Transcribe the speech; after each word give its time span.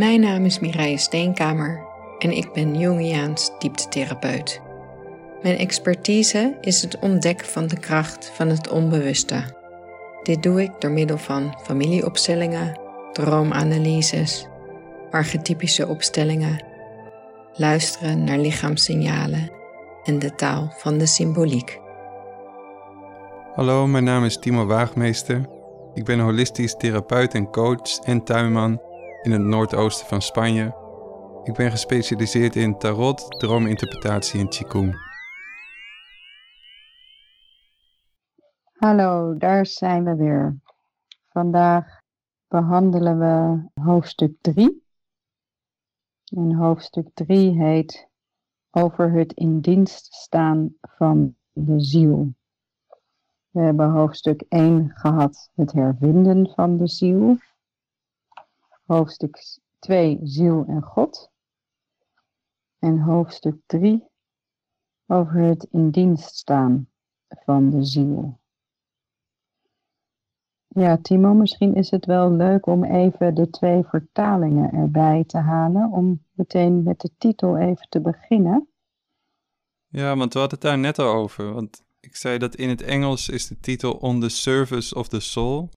Mijn 0.00 0.20
naam 0.20 0.44
is 0.44 0.58
Mireille 0.58 0.98
Steenkamer 0.98 1.86
en 2.18 2.30
ik 2.30 2.52
ben 2.52 2.78
Jungiaans 2.78 3.50
dieptetherapeut. 3.58 4.60
Mijn 5.42 5.56
expertise 5.56 6.56
is 6.60 6.82
het 6.82 6.98
ontdekken 6.98 7.46
van 7.46 7.66
de 7.66 7.78
kracht 7.78 8.30
van 8.34 8.48
het 8.48 8.68
onbewuste. 8.68 9.42
Dit 10.22 10.42
doe 10.42 10.62
ik 10.62 10.70
door 10.78 10.90
middel 10.90 11.18
van 11.18 11.54
familieopstellingen, 11.62 12.80
droomanalyses, 13.12 14.46
archetypische 15.10 15.86
opstellingen, 15.86 16.64
luisteren 17.52 18.24
naar 18.24 18.38
lichaamssignalen 18.38 19.50
en 20.04 20.18
de 20.18 20.34
taal 20.34 20.72
van 20.76 20.98
de 20.98 21.06
symboliek. 21.06 21.80
Hallo, 23.54 23.86
mijn 23.86 24.04
naam 24.04 24.24
is 24.24 24.38
Timo 24.38 24.66
Waagmeester. 24.66 25.48
Ik 25.94 26.04
ben 26.04 26.18
holistisch 26.18 26.76
therapeut 26.76 27.34
en 27.34 27.50
coach 27.50 27.98
en 28.04 28.24
tuinman 28.24 28.88
in 29.22 29.30
het 29.30 29.42
noordoosten 29.42 30.06
van 30.06 30.22
Spanje. 30.22 30.64
Ik 31.42 31.54
ben 31.54 31.70
gespecialiseerd 31.70 32.56
in 32.56 32.78
tarot, 32.78 33.40
droominterpretatie 33.40 34.40
en 34.40 34.48
qigong. 34.48 35.08
Hallo, 38.72 39.36
daar 39.36 39.66
zijn 39.66 40.04
we 40.04 40.14
weer. 40.14 40.58
Vandaag 41.28 42.00
behandelen 42.48 43.18
we 43.18 43.62
hoofdstuk 43.82 44.32
3. 44.40 44.82
En 46.24 46.54
hoofdstuk 46.54 47.08
3 47.14 47.62
heet 47.62 48.08
Over 48.70 49.12
het 49.12 49.32
in 49.32 49.60
dienst 49.60 50.14
staan 50.14 50.74
van 50.80 51.36
de 51.52 51.80
ziel. 51.80 52.34
We 53.50 53.60
hebben 53.60 53.90
hoofdstuk 53.90 54.44
1 54.48 54.90
gehad, 54.94 55.50
het 55.54 55.72
hervinden 55.72 56.50
van 56.54 56.76
de 56.76 56.86
ziel. 56.86 57.36
Hoofdstuk 58.90 59.58
2, 59.78 60.18
ziel 60.22 60.64
en 60.68 60.82
God. 60.82 61.30
En 62.78 62.98
hoofdstuk 62.98 63.56
3 63.66 64.04
over 65.06 65.40
het 65.40 65.68
in 65.70 65.90
dienst 65.90 66.36
staan 66.36 66.88
van 67.28 67.70
de 67.70 67.84
ziel. 67.84 68.40
Ja, 70.68 70.98
Timo, 70.98 71.34
misschien 71.34 71.74
is 71.74 71.90
het 71.90 72.06
wel 72.06 72.32
leuk 72.32 72.66
om 72.66 72.84
even 72.84 73.34
de 73.34 73.50
twee 73.50 73.82
vertalingen 73.84 74.72
erbij 74.72 75.24
te 75.24 75.38
halen, 75.38 75.90
om 75.90 76.24
meteen 76.32 76.82
met 76.82 77.00
de 77.00 77.10
titel 77.18 77.56
even 77.56 77.86
te 77.88 78.00
beginnen. 78.00 78.68
Ja, 79.88 80.16
want 80.16 80.32
we 80.32 80.38
hadden 80.38 80.58
het 80.58 80.68
daar 80.68 80.78
net 80.78 80.98
al 80.98 81.12
over. 81.14 81.52
Want 81.52 81.82
ik 82.00 82.16
zei 82.16 82.38
dat 82.38 82.54
in 82.54 82.68
het 82.68 82.82
Engels 82.82 83.28
is 83.28 83.46
de 83.46 83.60
titel 83.60 83.92
On 83.92 84.20
the 84.20 84.28
Service 84.28 84.94
of 84.94 85.08
the 85.08 85.20
Soul. 85.20 85.70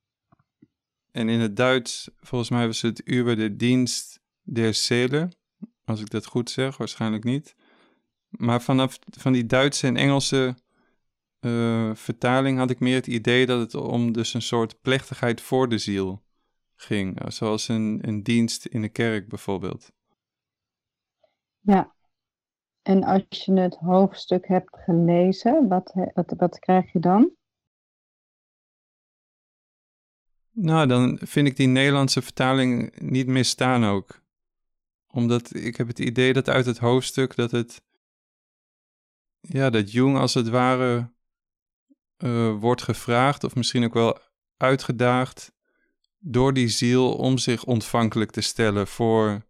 En 1.14 1.30
in 1.30 1.40
het 1.40 1.56
Duits, 1.56 2.10
volgens 2.20 2.50
mij 2.50 2.66
was 2.66 2.82
het 2.82 3.10
Über 3.10 3.36
de 3.36 3.56
Dienst 3.56 4.20
der 4.42 4.74
Seele. 4.74 5.32
Als 5.86 6.02
ik 6.02 6.10
dat 6.10 6.26
goed 6.26 6.50
zeg, 6.50 6.78
waarschijnlijk 6.78 7.24
niet. 7.24 7.56
Maar 8.30 8.62
vanaf 8.62 9.00
van 9.10 9.34
die 9.34 9.46
Duitse 9.46 9.88
en 9.88 9.98
Engelse 9.98 10.56
uh, 11.40 11.96
vertaling 11.96 12.58
had 12.58 12.70
ik 12.70 12.80
meer 12.80 12.96
het 12.96 13.08
idee 13.08 13.46
dat 13.46 13.60
het 13.60 13.76
om 13.76 14.12
dus 14.12 14.34
een 14.34 14.42
soort 14.42 14.82
plechtigheid 14.82 15.42
voor 15.42 15.70
de 15.70 15.78
ziel 15.78 16.24
ging. 16.76 17.22
Zoals 17.28 17.68
een, 17.68 18.00
een 18.02 18.24
dienst 18.24 18.66
in 18.66 18.82
de 18.82 18.90
kerk 18.90 19.30
bijvoorbeeld. 19.30 19.92
Ja, 21.60 21.96
en 22.82 23.04
als 23.04 23.46
je 23.46 23.54
het 23.54 23.76
hoofdstuk 23.76 24.48
hebt 24.48 24.78
gelezen, 24.78 25.68
wat, 25.68 25.94
wat, 26.14 26.34
wat 26.38 26.60
krijg 26.60 26.92
je 26.92 27.00
dan? 27.00 27.32
Nou, 30.56 30.88
dan 30.88 31.20
vind 31.22 31.48
ik 31.48 31.56
die 31.56 31.68
Nederlandse 31.68 32.22
vertaling 32.22 33.00
niet 33.00 33.28
meer 33.28 33.46
staan 33.46 33.86
ook. 33.86 34.22
Omdat 35.08 35.56
ik 35.56 35.76
heb 35.76 35.88
het 35.88 36.00
idee 36.00 36.34
dat 36.34 36.50
uit 36.50 36.66
het 36.66 36.78
hoofdstuk 36.78 37.36
dat 37.36 37.52
het... 37.52 37.84
Ja, 39.40 39.70
dat 39.70 39.92
Jung 39.92 40.18
als 40.18 40.34
het 40.34 40.50
ware 40.50 41.12
uh, 42.18 42.60
wordt 42.60 42.82
gevraagd, 42.82 43.44
of 43.44 43.56
misschien 43.56 43.84
ook 43.84 43.94
wel 43.94 44.20
uitgedaagd, 44.58 45.54
door 46.20 46.54
die 46.54 46.68
ziel 46.68 47.16
om 47.16 47.38
zich 47.38 47.64
ontvankelijk 47.64 48.32
te 48.32 48.42
stellen 48.42 48.88
voor, 48.88 49.46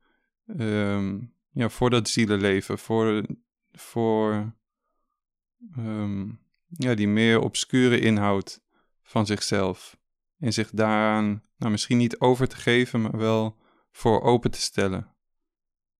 um, 0.57 1.33
ja, 1.49 1.69
voor 1.69 1.89
dat 1.89 2.09
zielenleven, 2.09 2.79
voor, 2.79 3.25
voor 3.71 4.53
um, 5.77 6.39
ja, 6.67 6.93
die 6.93 7.07
meer 7.07 7.39
obscure 7.39 7.99
inhoud 7.99 8.61
van 9.01 9.25
zichzelf. 9.25 9.97
En 10.43 10.53
zich 10.53 10.69
daaraan, 10.69 11.43
nou 11.57 11.71
misschien 11.71 11.97
niet 11.97 12.19
over 12.19 12.47
te 12.47 12.55
geven, 12.55 13.01
maar 13.01 13.17
wel 13.17 13.57
voor 13.91 14.21
open 14.21 14.51
te 14.51 14.61
stellen. 14.61 15.07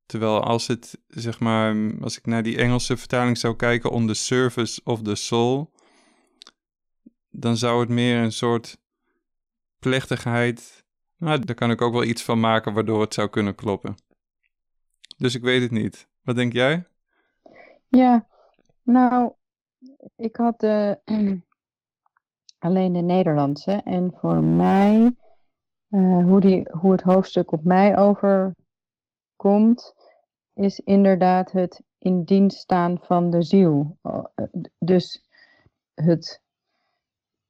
Terwijl 0.05 0.43
als 0.43 0.67
het, 0.67 1.01
zeg 1.07 1.39
maar, 1.39 1.75
als 2.01 2.17
ik 2.17 2.25
naar 2.25 2.43
die 2.43 2.57
Engelse 2.57 2.97
vertaling 2.97 3.37
zou 3.37 3.55
kijken, 3.55 3.91
on 3.91 4.07
the 4.07 4.13
service 4.13 4.81
of 4.83 5.01
the 5.01 5.15
soul, 5.15 5.71
dan 7.29 7.57
zou 7.57 7.79
het 7.79 7.89
meer 7.89 8.17
een 8.17 8.31
soort 8.31 8.77
plechtigheid. 9.79 10.85
Nou, 11.17 11.39
daar 11.39 11.55
kan 11.55 11.71
ik 11.71 11.81
ook 11.81 11.93
wel 11.93 12.03
iets 12.03 12.23
van 12.23 12.39
maken 12.39 12.73
waardoor 12.73 13.01
het 13.01 13.13
zou 13.13 13.29
kunnen 13.29 13.55
kloppen. 13.55 13.95
Dus 15.17 15.35
ik 15.35 15.41
weet 15.41 15.61
het 15.61 15.71
niet. 15.71 16.07
Wat 16.21 16.35
denk 16.35 16.53
jij? 16.53 16.87
Ja, 17.87 18.27
nou, 18.83 19.31
ik 20.15 20.35
had 20.35 20.59
de, 20.59 20.99
alleen 22.63 22.93
de 22.93 23.01
Nederlandse. 23.01 23.71
En 23.71 24.13
voor 24.13 24.43
mij, 24.43 25.15
uh, 25.89 26.23
hoe, 26.25 26.39
die, 26.39 26.67
hoe 26.71 26.91
het 26.91 27.01
hoofdstuk 27.01 27.51
op 27.51 27.63
mij 27.63 27.97
overkomt, 27.97 29.93
is 30.53 30.79
inderdaad 30.79 31.51
het 31.51 31.83
in 31.97 32.23
dienst 32.23 32.57
staan 32.57 32.97
van 33.01 33.29
de 33.29 33.41
ziel. 33.41 33.97
Uh, 34.03 34.23
dus 34.79 35.27
het 35.93 36.43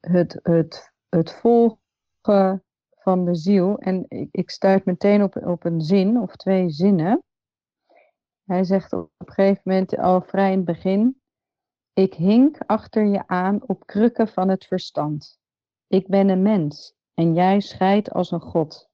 het, 0.07 0.40
het, 0.44 0.91
het 1.09 1.31
volgen 1.31 2.63
van 2.95 3.25
de 3.25 3.35
ziel. 3.35 3.78
En 3.78 4.06
ik, 4.07 4.28
ik 4.31 4.50
stuit 4.50 4.85
meteen 4.85 5.24
op, 5.24 5.35
op 5.35 5.66
een 5.66 5.81
zin 5.81 6.19
of 6.19 6.35
twee 6.35 6.69
zinnen. 6.69 7.24
Hij 8.44 8.63
zegt 8.63 8.94
op 8.94 9.09
een 9.18 9.34
gegeven 9.34 9.62
moment 9.63 9.97
al 9.97 10.22
vrij 10.22 10.51
in 10.51 10.57
het 10.57 10.66
begin: 10.66 11.22
Ik 11.94 12.14
hink 12.14 12.58
achter 12.66 13.06
je 13.06 13.28
aan 13.28 13.68
op 13.68 13.86
krukken 13.86 14.28
van 14.28 14.50
het 14.50 14.66
verstand. 14.66 15.40
Ik 15.88 16.08
ben 16.08 16.30
een 16.30 16.42
mens 16.42 16.96
en 17.14 17.34
jij 17.34 17.59
scheidt 17.59 18.12
als 18.12 18.31
een 18.31 18.42
god. 18.42 18.90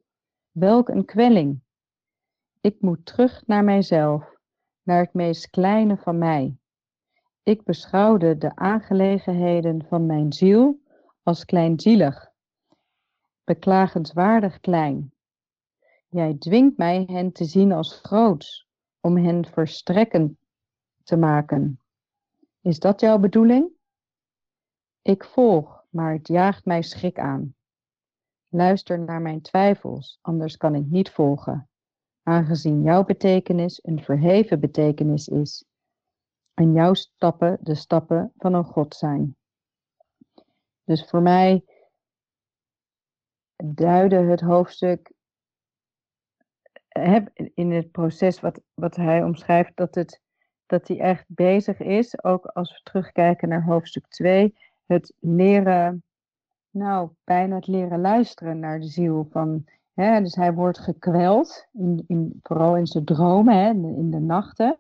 Welk 0.52 0.90
een 0.90 1.06
kwelling! 1.06 1.62
Ik 2.62 2.82
moet 2.82 3.06
terug 3.06 3.48
naar 3.48 3.64
mijzelf, 3.64 4.36
naar 4.84 5.00
het 5.00 5.14
meest 5.14 5.50
kleine 5.50 5.98
van 5.98 6.18
mij. 6.18 6.58
Ik 7.44 7.64
beschouwde 7.64 8.38
de 8.38 8.56
aangelegenheden 8.56 9.86
van 9.86 10.06
mijn 10.06 10.34
ziel 10.34 10.82
als 11.24 11.46
kleinzielig, 11.46 12.32
beklagenswaardig 13.44 14.60
klein. 14.60 15.14
Jij 16.10 16.36
dwingt 16.38 16.78
mij 16.78 17.04
hen 17.08 17.32
te 17.32 17.46
zien 17.46 17.72
als 17.72 18.00
groots, 18.02 18.68
om 19.00 19.18
hen 19.18 19.46
verstrekken 19.46 20.38
te 21.04 21.18
maken. 21.18 21.79
Is 22.62 22.80
dat 22.80 23.00
jouw 23.00 23.18
bedoeling? 23.18 23.70
Ik 25.02 25.24
volg, 25.24 25.86
maar 25.90 26.14
het 26.14 26.28
jaagt 26.28 26.66
mij 26.66 26.82
schrik 26.82 27.20
aan. 27.20 27.56
Luister 28.48 29.00
naar 29.00 29.22
mijn 29.22 29.42
twijfels, 29.42 30.20
anders 30.22 30.58
kan 30.58 30.76
ik 30.76 30.86
niet 30.86 31.10
volgen, 31.10 31.70
aangezien 32.24 32.82
jouw 32.82 33.04
betekenis 33.04 33.80
een 33.84 34.04
verheven 34.04 34.60
betekenis 34.60 35.28
is 35.28 35.66
en 36.54 36.74
jouw 36.74 36.94
stappen 36.94 37.58
de 37.62 37.76
stappen 37.76 38.34
van 38.38 38.54
een 38.54 38.66
God 38.66 38.96
zijn. 38.96 39.38
Dus 40.84 41.10
voor 41.10 41.22
mij 41.22 41.66
duidde 43.64 44.16
het 44.16 44.42
hoofdstuk 44.42 45.12
in 47.54 47.72
het 47.72 47.92
proces 47.92 48.40
wat, 48.40 48.62
wat 48.74 48.96
hij 48.96 49.24
omschrijft, 49.24 49.76
dat, 49.76 49.96
het, 49.96 50.22
dat 50.70 50.88
hij 50.88 51.00
echt 51.00 51.26
bezig 51.28 51.80
is, 51.80 52.24
ook 52.24 52.46
als 52.46 52.72
we 52.72 52.80
terugkijken 52.84 53.50
naar 53.50 53.64
hoofdstuk 53.64 54.08
2, 54.08 54.56
het 54.86 55.14
leren, 55.20 56.04
nou, 56.70 57.10
bijna 57.24 57.56
het 57.56 57.68
leren 57.68 58.02
luisteren 58.02 58.60
naar 58.60 58.80
de 58.80 58.88
ziel 58.88 59.28
van, 59.32 59.66
hè, 59.94 60.22
dus 60.22 60.36
hij 60.36 60.54
wordt 60.54 60.80
gekweld, 60.80 61.68
in, 61.74 62.04
in, 62.08 62.40
vooral 62.42 62.78
in 62.78 62.88
zijn 62.88 63.06
dromen, 63.06 63.56
hè, 63.56 63.70
in 63.70 64.12
de 64.12 64.20
nachten 64.20 64.80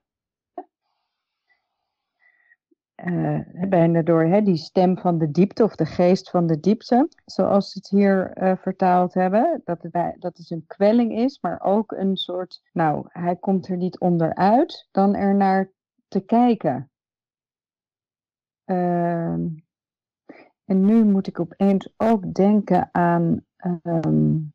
uh, 3.05 3.39
bijna 3.69 4.01
door 4.01 4.23
hè, 4.23 4.41
die 4.41 4.57
stem 4.57 4.97
van 4.97 5.17
de 5.17 5.31
diepte 5.31 5.63
of 5.63 5.75
de 5.75 5.85
geest 5.85 6.29
van 6.29 6.47
de 6.47 6.59
diepte, 6.59 7.09
zoals 7.25 7.71
ze 7.71 7.77
het 7.77 7.89
hier 7.89 8.37
uh, 8.37 8.51
vertaald 8.57 9.13
hebben. 9.13 9.61
Dat 9.65 9.81
het, 9.81 9.93
dat 10.19 10.37
het 10.37 10.51
een 10.51 10.63
kwelling 10.67 11.17
is, 11.17 11.39
maar 11.41 11.61
ook 11.61 11.91
een 11.91 12.17
soort, 12.17 12.61
nou, 12.73 13.05
hij 13.07 13.35
komt 13.35 13.67
er 13.67 13.77
niet 13.77 13.99
onderuit 13.99 14.87
dan 14.91 15.15
er 15.15 15.35
naar 15.35 15.71
te 16.09 16.19
kijken. 16.19 16.89
Uh, 18.65 19.33
en 20.65 20.85
nu 20.85 21.03
moet 21.03 21.27
ik 21.27 21.39
opeens 21.39 21.93
ook 21.97 22.33
denken 22.33 22.89
aan 22.91 23.45
um, 23.83 24.53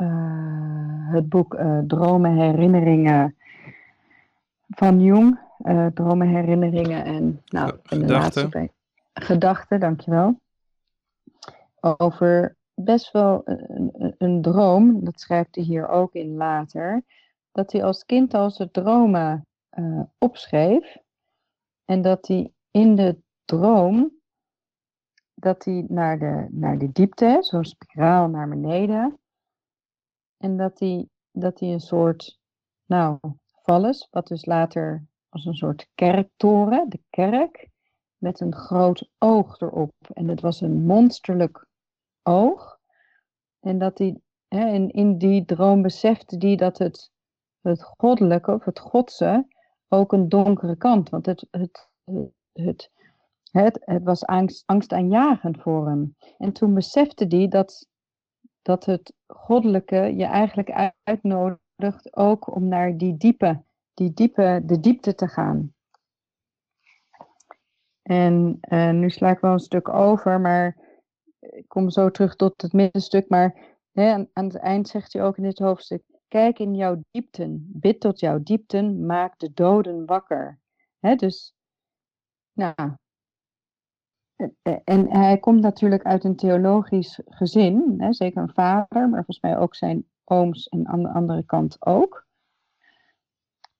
uh, 0.00 1.12
het 1.12 1.28
boek 1.28 1.54
uh, 1.54 1.78
Dromen, 1.78 2.36
Herinneringen 2.36 3.36
van 4.68 5.00
Jung. 5.00 5.42
Uh, 5.62 5.86
dromen, 5.86 6.28
herinneringen 6.28 7.04
en 7.04 7.42
nou, 7.44 7.78
gedachten. 7.82 8.70
Gedachten, 9.12 9.80
dankjewel. 9.80 10.40
Over 11.80 12.56
best 12.74 13.12
wel 13.12 13.42
een, 13.44 14.14
een, 14.18 14.42
droom, 14.42 15.04
dat 15.04 15.20
schrijft 15.20 15.54
hij 15.54 15.64
hier 15.64 15.88
ook 15.88 16.12
in 16.14 16.36
later, 16.36 17.02
dat 17.52 17.72
hij 17.72 17.84
als 17.84 18.04
kind 18.04 18.34
al 18.34 18.50
zijn 18.50 18.70
dromen 18.70 19.46
uh, 19.78 20.02
opschreef. 20.18 20.96
En 21.84 22.02
dat 22.02 22.26
hij 22.26 22.52
in 22.70 22.94
de 22.94 23.18
droom, 23.44 24.12
dat 25.34 25.64
hij 25.64 25.84
naar 25.88 26.18
de, 26.18 26.46
naar 26.50 26.78
de 26.78 26.92
diepte, 26.92 27.36
zo'n 27.40 27.64
spiraal 27.64 28.28
naar 28.28 28.48
beneden, 28.48 29.18
en 30.36 30.56
dat 30.56 30.78
hij, 30.78 31.08
dat 31.30 31.60
hij 31.60 31.68
een 31.68 31.80
soort, 31.80 32.38
nou, 32.86 33.18
vallus, 33.62 34.08
wat 34.10 34.26
dus 34.26 34.44
later 34.44 35.06
als 35.28 35.44
een 35.44 35.54
soort 35.54 35.88
kerktoren, 35.94 36.88
de 36.88 37.00
kerk, 37.10 37.68
met 38.16 38.40
een 38.40 38.54
groot 38.54 39.08
oog 39.18 39.60
erop. 39.60 39.94
En 40.12 40.28
het 40.28 40.40
was 40.40 40.60
een 40.60 40.84
monsterlijk 40.84 41.66
oog. 42.22 42.78
En 43.60 43.78
dat 43.78 43.98
hij, 43.98 44.20
hè, 44.48 44.66
en 44.66 44.90
in 44.90 45.18
die 45.18 45.44
droom 45.44 45.82
besefte 45.82 46.36
hij 46.38 46.56
dat 46.56 46.78
het, 46.78 47.10
het 47.60 47.82
goddelijke 47.82 48.52
of 48.52 48.64
het 48.64 48.78
godse 48.78 49.46
ook 49.94 50.12
een 50.12 50.28
donkere 50.28 50.76
kant, 50.76 51.10
want 51.10 51.26
het, 51.26 51.46
het, 51.50 51.88
het, 52.52 52.90
het, 53.50 53.80
het 53.84 54.02
was 54.02 54.24
angst, 54.24 54.62
angstaanjagend 54.66 55.60
voor 55.60 55.86
hem. 55.86 56.16
En 56.38 56.52
toen 56.52 56.74
besefte 56.74 57.24
hij 57.28 57.48
dat, 57.48 57.88
dat 58.62 58.84
het 58.84 59.12
goddelijke 59.26 59.96
je 59.96 60.24
eigenlijk 60.24 60.94
uitnodigt 61.04 62.16
ook 62.16 62.54
om 62.54 62.68
naar 62.68 62.96
die 62.96 63.16
diepe 63.16 63.62
die 63.94 64.12
diepe, 64.12 64.62
de 64.64 64.80
diepte 64.80 65.14
te 65.14 65.28
gaan. 65.28 65.74
En 68.02 68.58
uh, 68.68 68.90
nu 68.90 69.10
sla 69.10 69.30
ik 69.30 69.38
wel 69.38 69.52
een 69.52 69.58
stuk 69.58 69.88
over, 69.88 70.40
maar 70.40 70.76
ik 71.38 71.68
kom 71.68 71.90
zo 71.90 72.10
terug 72.10 72.36
tot 72.36 72.62
het 72.62 72.72
middenstuk. 72.72 73.28
Maar 73.28 73.76
hè, 73.92 74.12
aan, 74.12 74.28
aan, 74.32 74.44
het 74.44 74.56
eind 74.56 74.88
zegt 74.88 75.12
hij 75.12 75.24
ook 75.24 75.36
in 75.36 75.42
dit 75.42 75.58
hoofdstuk: 75.58 76.02
Kijk 76.34 76.58
in 76.58 76.74
jouw 76.74 77.02
diepten, 77.10 77.70
bid 77.72 78.00
tot 78.00 78.20
jouw 78.20 78.42
diepten, 78.42 79.06
maak 79.06 79.38
de 79.38 79.52
doden 79.52 80.06
wakker. 80.06 80.58
Dus, 81.16 81.54
nou. 82.52 82.74
En 84.84 85.10
hij 85.10 85.38
komt 85.38 85.60
natuurlijk 85.60 86.02
uit 86.02 86.24
een 86.24 86.36
theologisch 86.36 87.20
gezin, 87.24 88.06
zeker 88.10 88.42
een 88.42 88.52
vader, 88.54 89.08
maar 89.08 89.24
volgens 89.24 89.40
mij 89.40 89.58
ook 89.58 89.74
zijn 89.74 90.06
ooms 90.24 90.68
en 90.68 90.86
aan 90.88 91.02
de 91.02 91.08
andere 91.08 91.44
kant 91.44 91.86
ook. 91.86 92.26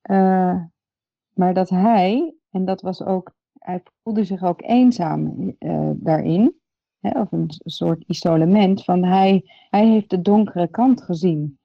Uh, 0.09 0.63
maar 1.33 1.53
dat 1.53 1.69
hij, 1.69 2.35
en 2.49 2.65
dat 2.65 2.81
was 2.81 3.03
ook, 3.03 3.33
hij 3.59 3.83
voelde 4.03 4.23
zich 4.23 4.43
ook 4.43 4.61
eenzaam 4.61 5.55
uh, 5.59 5.91
daarin, 5.95 6.59
of 6.99 7.31
een 7.31 7.49
soort 7.49 8.03
isolement, 8.07 8.83
van 8.83 9.03
hij, 9.03 9.51
hij 9.69 9.87
heeft 9.87 10.09
de 10.09 10.21
donkere 10.21 10.67
kant 10.67 11.01
gezien. 11.01 11.59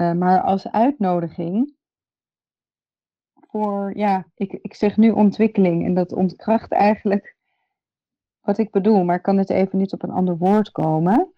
Uh, 0.00 0.12
maar 0.12 0.42
als 0.42 0.70
uitnodiging 0.70 1.76
voor, 3.34 3.96
ja, 3.96 4.26
ik, 4.34 4.52
ik 4.52 4.74
zeg 4.74 4.96
nu 4.96 5.10
ontwikkeling 5.10 5.84
en 5.84 5.94
dat 5.94 6.12
ontkracht 6.12 6.72
eigenlijk 6.72 7.36
wat 8.40 8.58
ik 8.58 8.70
bedoel, 8.70 9.04
maar 9.04 9.20
kan 9.20 9.36
het 9.36 9.50
even 9.50 9.78
niet 9.78 9.92
op 9.92 10.02
een 10.02 10.10
ander 10.10 10.36
woord 10.36 10.70
komen. 10.70 11.32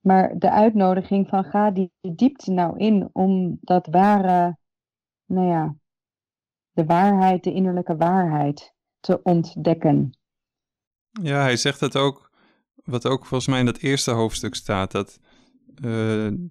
Maar 0.00 0.38
de 0.38 0.50
uitnodiging 0.50 1.28
van 1.28 1.44
ga 1.44 1.70
die 1.70 1.92
diepte 2.00 2.50
nou 2.50 2.78
in 2.78 3.08
om 3.12 3.58
dat 3.60 3.86
ware 3.86 4.58
nou 5.24 5.46
ja, 5.46 5.74
de 6.70 6.84
waarheid, 6.84 7.44
de 7.44 7.52
innerlijke 7.52 7.96
waarheid 7.96 8.74
te 9.00 9.22
ontdekken. 9.22 10.18
Ja, 11.10 11.40
hij 11.40 11.56
zegt 11.56 11.80
dat 11.80 11.96
ook, 11.96 12.30
wat 12.74 13.06
ook 13.06 13.26
volgens 13.26 13.48
mij 13.48 13.58
in 13.58 13.64
dat 13.64 13.78
eerste 13.78 14.10
hoofdstuk 14.10 14.54
staat, 14.54 14.90
dat 14.90 15.18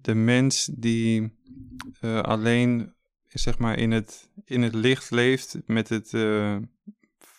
de 0.02 0.14
mens 0.14 0.70
die 0.72 1.38
uh, 2.00 2.20
alleen 2.20 2.94
zeg 3.26 3.58
maar 3.58 3.78
in 3.78 3.90
het, 3.90 4.30
in 4.44 4.62
het 4.62 4.74
licht 4.74 5.10
leeft, 5.10 5.58
met 5.66 5.88
het, 5.88 6.12
uh, 6.12 6.56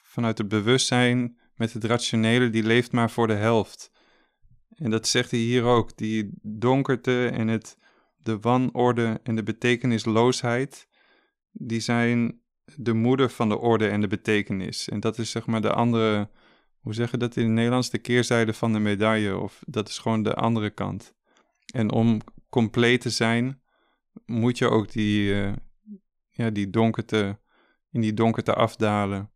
vanuit 0.04 0.38
het 0.38 0.48
bewustzijn, 0.48 1.38
met 1.56 1.74
het 1.74 1.84
rationele, 1.84 2.50
die 2.50 2.64
leeft 2.64 2.92
maar 2.92 3.12
voor 3.12 3.28
de 3.28 3.34
helft. 3.34 3.92
En 4.76 4.90
dat 4.90 5.08
zegt 5.08 5.32
hij 5.32 5.40
hier 5.40 5.64
ook, 5.64 5.98
die 5.98 6.30
donkerte 6.42 7.28
en 7.28 7.48
het, 7.48 7.78
de 8.18 8.40
wanorde 8.40 9.20
en 9.24 9.36
de 9.36 9.44
betekenisloosheid, 9.44 10.88
die 11.52 11.80
zijn 11.80 12.42
de 12.76 12.94
moeder 12.94 13.30
van 13.30 13.50
de 13.50 13.58
orde 13.58 13.88
en 13.88 14.02
de 14.02 14.08
betekenis. 14.08 14.90
En 14.90 15.00
dat 15.00 15.18
is 15.18 15.32
zeg 15.32 15.46
maar 15.46 15.62
de 15.62 15.74
andere, 15.74 16.30
hoe 16.80 16.94
zeg 16.94 17.12
je 17.12 17.18
dat 17.18 17.36
in 17.36 17.44
het 17.44 17.52
Nederlands, 17.52 17.90
de 17.90 17.98
keerzijde 17.98 18.54
van 18.54 18.74
de 18.74 18.80
medaille. 18.80 19.38
Of 19.38 19.64
dat 19.68 19.90
is 19.90 19.98
gewoon 19.98 20.24
de 20.24 20.34
andere 20.34 20.70
kant. 20.70 21.14
En 21.72 21.92
om 21.92 22.22
compleet 22.50 23.02
te 23.02 23.10
zijn, 23.10 23.62
moet 24.26 24.58
je 24.58 24.70
ook 24.70 24.92
die, 24.92 25.34
uh, 25.34 25.54
ja, 26.30 26.50
die 26.50 26.70
donkerte, 26.70 27.40
in 27.92 28.02
die 28.02 28.14
donkerte 28.14 28.54
afdalen. 28.54 29.32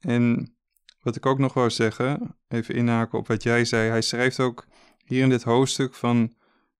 En 0.00 0.54
wat 1.00 1.16
ik 1.16 1.26
ook 1.26 1.38
nog 1.38 1.54
wou 1.54 1.70
zeggen, 1.70 2.36
even 2.48 2.74
inhaken 2.74 3.18
op 3.18 3.26
wat 3.26 3.42
jij 3.42 3.64
zei. 3.64 3.90
Hij 3.90 4.02
schrijft 4.02 4.40
ook 4.40 4.66
hier 5.04 5.22
in 5.22 5.28
dit 5.28 5.42
hoofdstuk 5.42 5.94
van 5.94 6.34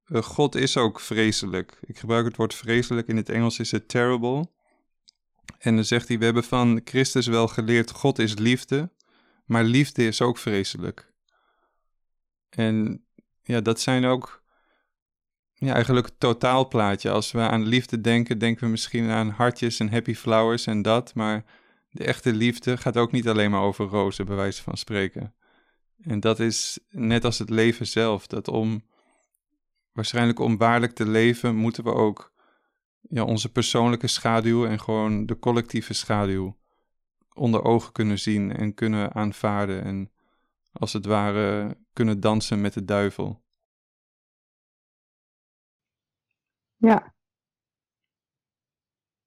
uh, 0.06 0.22
God 0.22 0.54
is 0.54 0.76
ook 0.76 1.00
vreselijk. 1.00 1.78
Ik 1.80 1.98
gebruik 1.98 2.24
het 2.24 2.36
woord 2.36 2.54
vreselijk, 2.54 3.08
in 3.08 3.16
het 3.16 3.28
Engels 3.28 3.58
is 3.58 3.70
het 3.70 3.88
terrible. 3.88 4.50
En 5.58 5.74
dan 5.74 5.84
zegt 5.84 6.08
hij, 6.08 6.18
we 6.18 6.24
hebben 6.24 6.44
van 6.44 6.80
Christus 6.84 7.26
wel 7.26 7.48
geleerd, 7.48 7.90
God 7.90 8.18
is 8.18 8.38
liefde, 8.38 8.90
maar 9.44 9.64
liefde 9.64 10.06
is 10.06 10.20
ook 10.20 10.38
vreselijk. 10.38 11.12
En 12.48 13.04
ja, 13.44 13.60
dat 13.60 13.80
zijn 13.80 14.04
ook 14.04 14.42
ja, 15.52 15.74
eigenlijk 15.74 16.06
het 16.06 16.20
totaalplaatje. 16.20 17.10
Als 17.10 17.32
we 17.32 17.40
aan 17.40 17.66
liefde 17.66 18.00
denken, 18.00 18.38
denken 18.38 18.64
we 18.64 18.70
misschien 18.70 19.10
aan 19.10 19.28
hartjes 19.28 19.80
en 19.80 19.90
happy 19.90 20.14
flowers 20.14 20.66
en 20.66 20.82
dat, 20.82 21.14
maar 21.14 21.44
de 21.90 22.04
echte 22.04 22.32
liefde 22.32 22.76
gaat 22.76 22.96
ook 22.96 23.12
niet 23.12 23.28
alleen 23.28 23.50
maar 23.50 23.62
over 23.62 23.86
rozen, 23.86 24.26
bij 24.26 24.36
wijze 24.36 24.62
van 24.62 24.76
spreken. 24.76 25.34
En 26.02 26.20
dat 26.20 26.40
is 26.40 26.78
net 26.88 27.24
als 27.24 27.38
het 27.38 27.50
leven 27.50 27.86
zelf, 27.86 28.26
dat 28.26 28.48
om 28.48 28.84
waarschijnlijk 29.92 30.38
om 30.38 30.56
waarlijk 30.56 30.92
te 30.92 31.06
leven, 31.06 31.56
moeten 31.56 31.84
we 31.84 31.94
ook 31.94 32.32
ja, 33.00 33.24
onze 33.24 33.52
persoonlijke 33.52 34.06
schaduw 34.06 34.66
en 34.66 34.80
gewoon 34.80 35.26
de 35.26 35.38
collectieve 35.38 35.92
schaduw 35.92 36.56
onder 37.32 37.62
ogen 37.62 37.92
kunnen 37.92 38.18
zien 38.18 38.56
en 38.56 38.74
kunnen 38.74 39.14
aanvaarden 39.14 39.84
en 39.84 40.10
als 40.74 40.92
het 40.92 41.06
ware 41.06 41.76
kunnen 41.92 42.20
dansen 42.20 42.60
met 42.60 42.72
de 42.72 42.84
duivel. 42.84 43.42
Ja. 46.76 47.14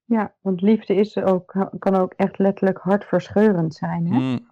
Ja, 0.04 0.34
want 0.40 0.60
liefde 0.60 0.94
is 0.94 1.16
ook, 1.16 1.68
kan 1.78 1.94
ook 1.94 2.12
echt 2.12 2.38
letterlijk 2.38 2.78
hartverscheurend 2.78 3.74
zijn. 3.74 4.06
Hè? 4.06 4.18
Mm. 4.18 4.50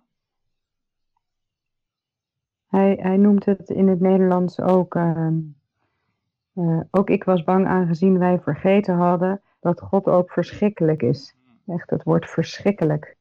Hij, 2.67 2.99
hij 3.01 3.17
noemt 3.17 3.45
het 3.45 3.71
in 3.71 3.89
het 3.89 4.01
Nederlands 4.01 4.61
ook 4.61 4.95
uh, 4.95 5.29
uh, 6.55 6.81
ook 6.91 7.11
ik 7.11 7.25
was 7.25 7.45
bang 7.45 7.67
aangezien 7.67 8.19
wij 8.19 8.41
vergeten 8.41 8.95
hadden 8.95 9.43
dat 9.61 9.81
God 9.81 10.07
ook 10.07 10.31
verschrikkelijk 10.31 11.03
is. 11.03 11.37
Echt 11.67 11.91
het 11.91 12.03
woord 12.03 12.31
verschrikkelijk. 12.31 13.17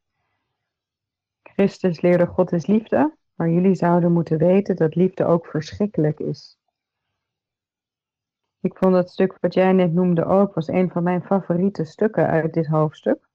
Christus 1.44 2.02
leerde 2.02 2.26
God 2.26 2.52
is 2.52 2.66
liefde, 2.66 3.18
maar 3.36 3.50
jullie 3.50 3.76
zouden 3.76 4.12
moeten 4.12 4.38
weten 4.38 4.76
dat 4.76 4.96
liefde 4.96 5.26
ook 5.26 5.46
verschrikkelijk 5.46 6.20
is. 6.20 6.58
Ik 8.60 8.78
vond 8.78 8.94
dat 8.94 9.10
stuk 9.10 9.38
wat 9.40 9.54
jij 9.54 9.74
net 9.74 9.94
noemde 9.94 10.26
ook, 10.26 10.54
was 10.54 10.68
een 10.68 10.90
van 10.92 11.04
mijn 11.04 11.24
favoriete 11.24 11.84
stukken 11.84 12.28
uit 12.28 12.54
dit 12.54 12.68
hoofdstuk. 12.68 13.30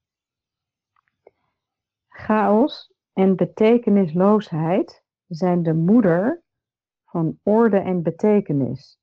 Chaos 2.09 2.93
en 3.13 3.37
betekenisloosheid 3.37 5.03
zijn 5.27 5.63
de 5.63 5.75
moeder 5.75 6.43
van 7.05 7.39
orde 7.43 7.79
en 7.79 8.03
betekenis. 8.03 8.99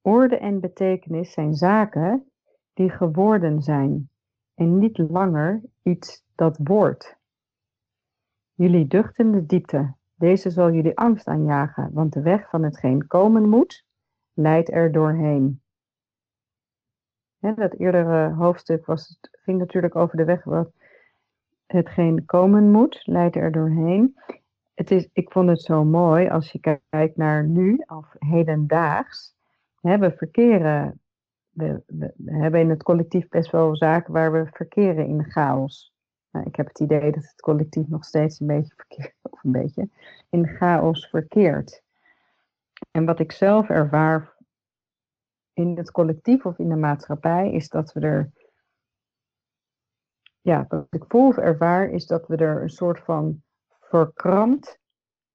Orde 0.00 0.36
en 0.36 0.60
betekenis 0.60 1.32
zijn 1.32 1.54
zaken 1.54 2.30
die 2.72 2.90
geworden 2.90 3.62
zijn 3.62 4.10
en 4.54 4.78
niet 4.78 4.98
langer 4.98 5.62
iets 5.82 6.24
dat 6.34 6.58
wordt. 6.62 7.16
Jullie 8.56 8.86
duchten 8.86 9.32
de 9.32 9.46
diepte, 9.46 9.94
deze 10.14 10.50
zal 10.50 10.72
jullie 10.72 10.98
angst 10.98 11.26
aanjagen, 11.26 11.90
want 11.92 12.12
de 12.12 12.22
weg 12.22 12.48
van 12.48 12.62
hetgeen 12.62 13.06
komen 13.06 13.48
moet, 13.48 13.84
leidt 14.32 14.72
er 14.72 14.92
doorheen. 14.92 15.62
dat 17.38 17.74
eerdere 17.74 18.34
hoofdstuk 18.34 18.86
was, 18.86 19.18
ging 19.30 19.58
natuurlijk 19.58 19.96
over 19.96 20.16
de 20.16 20.24
weg 20.24 20.44
wat 20.44 20.72
hetgeen 21.66 22.24
komen 22.24 22.70
moet, 22.70 23.06
leidt 23.06 23.36
er 23.36 23.52
doorheen. 23.52 24.14
het 24.74 24.90
is, 24.90 25.08
ik 25.12 25.32
vond 25.32 25.48
het 25.48 25.62
zo 25.62 25.84
mooi 25.84 26.28
als 26.28 26.52
je 26.52 26.60
kijkt 26.90 27.16
naar 27.16 27.46
nu, 27.46 27.76
of 27.86 28.14
hedendaags. 28.18 29.34
Hè, 29.80 29.98
we 29.98 30.12
verkeren, 30.16 31.00
we, 31.50 31.82
we, 31.86 32.12
hebben 32.16 32.60
in 32.60 32.70
het 32.70 32.82
collectief 32.82 33.28
best 33.28 33.50
wel 33.50 33.76
zaken 33.76 34.12
waar 34.12 34.32
we 34.32 34.46
verkeren 34.52 35.06
in 35.06 35.24
chaos. 35.24 35.93
Nou, 36.34 36.46
ik 36.46 36.56
heb 36.56 36.66
het 36.66 36.80
idee 36.80 37.12
dat 37.12 37.22
het 37.22 37.40
collectief 37.40 37.88
nog 37.88 38.04
steeds 38.04 38.40
een 38.40 38.46
beetje 38.46 38.74
verkeerd, 38.76 39.14
of 39.32 39.44
een 39.44 39.52
beetje, 39.52 39.88
in 40.30 40.46
chaos 40.46 41.08
verkeert. 41.08 41.82
En 42.90 43.04
wat 43.04 43.18
ik 43.18 43.32
zelf 43.32 43.68
ervaar 43.68 44.36
in 45.52 45.76
het 45.76 45.90
collectief 45.90 46.46
of 46.46 46.58
in 46.58 46.68
de 46.68 46.76
maatschappij, 46.76 47.52
is 47.52 47.68
dat 47.68 47.92
we 47.92 48.00
er, 48.00 48.32
ja, 50.40 50.64
wat 50.68 50.86
ik 50.90 51.04
voel 51.08 51.34
ervaar, 51.34 51.88
is 51.88 52.06
dat 52.06 52.26
we 52.26 52.36
er 52.36 52.62
een 52.62 52.70
soort 52.70 53.00
van 53.00 53.42
verkrampt 53.80 54.78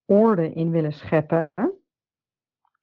orde 0.05 0.53
in 0.53 0.71
willen 0.71 0.93
scheppen. 0.93 1.51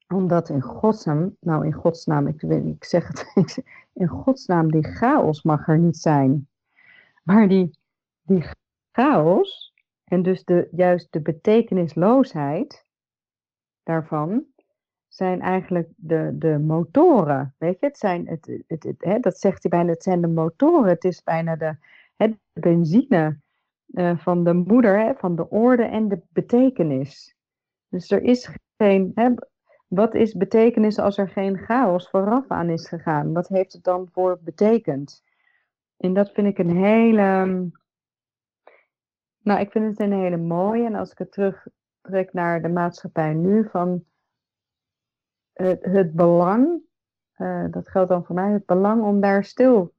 Omdat 0.08 0.48
in 0.48 0.62
godsnaam, 0.62 1.36
nou 1.40 1.64
in 1.64 1.72
godsnaam, 1.72 2.26
ik, 2.26 2.42
ik 2.42 2.84
zeg 2.84 3.06
het, 3.08 3.62
in 3.92 4.08
godsnaam, 4.08 4.70
die 4.70 4.84
chaos 4.84 5.42
mag 5.42 5.68
er 5.68 5.78
niet 5.78 5.96
zijn. 5.96 6.48
Maar 7.22 7.48
die, 7.48 7.78
die 8.26 8.44
chaos, 8.92 9.74
en 10.04 10.22
dus 10.22 10.44
de, 10.44 10.68
juist 10.70 11.12
de 11.12 11.20
betekenisloosheid 11.20 12.84
daarvan, 13.82 14.44
zijn 15.08 15.40
eigenlijk 15.40 15.88
de, 15.96 16.30
de 16.38 16.58
motoren. 16.58 17.54
Weet 17.58 17.80
je, 17.80 17.86
het 17.86 17.98
zijn, 17.98 18.28
het, 18.28 18.62
het, 18.66 18.94
hè, 18.98 19.18
dat 19.18 19.38
zegt 19.38 19.62
hij 19.62 19.70
bijna, 19.70 19.90
het 19.90 20.02
zijn 20.02 20.20
de 20.20 20.28
motoren. 20.28 20.88
Het 20.88 21.04
is 21.04 21.22
bijna 21.22 21.56
de, 21.56 21.76
hè, 22.16 22.28
benzine 22.52 23.38
uh, 23.86 24.18
van 24.18 24.44
de 24.44 24.52
moeder, 24.52 24.98
hè, 24.98 25.14
van 25.14 25.36
de 25.36 25.48
orde 25.48 25.84
en 25.84 26.08
de 26.08 26.20
betekenis. 26.28 27.36
Dus 27.88 28.10
er 28.10 28.22
is 28.22 28.50
geen. 28.76 29.12
Hè, 29.14 29.30
wat 29.86 30.14
is 30.14 30.34
betekenis 30.34 30.98
als 30.98 31.18
er 31.18 31.28
geen 31.28 31.58
chaos 31.58 32.10
vooraf 32.10 32.48
aan 32.48 32.70
is 32.70 32.88
gegaan? 32.88 33.32
Wat 33.32 33.48
heeft 33.48 33.72
het 33.72 33.84
dan 33.84 34.08
voor 34.12 34.38
betekend? 34.40 35.22
En 35.96 36.14
dat 36.14 36.30
vind 36.32 36.46
ik 36.46 36.58
een 36.58 36.76
hele. 36.76 37.70
Nou, 39.46 39.60
ik 39.60 39.70
vind 39.70 39.86
het 39.86 40.00
een 40.00 40.20
hele 40.20 40.36
mooie. 40.36 40.84
En 40.84 40.94
als 40.94 41.10
ik 41.10 41.18
het 41.18 41.32
terugtrek 41.32 42.32
naar 42.32 42.62
de 42.62 42.68
maatschappij 42.68 43.34
nu, 43.34 43.68
van 43.68 44.04
het, 45.52 45.84
het 45.84 46.12
belang, 46.12 46.80
uh, 47.36 47.66
dat 47.70 47.88
geldt 47.88 48.08
dan 48.08 48.24
voor 48.24 48.34
mij, 48.34 48.52
het 48.52 48.66
belang 48.66 49.02
om 49.02 49.20
daar 49.20 49.44
stil 49.44 49.94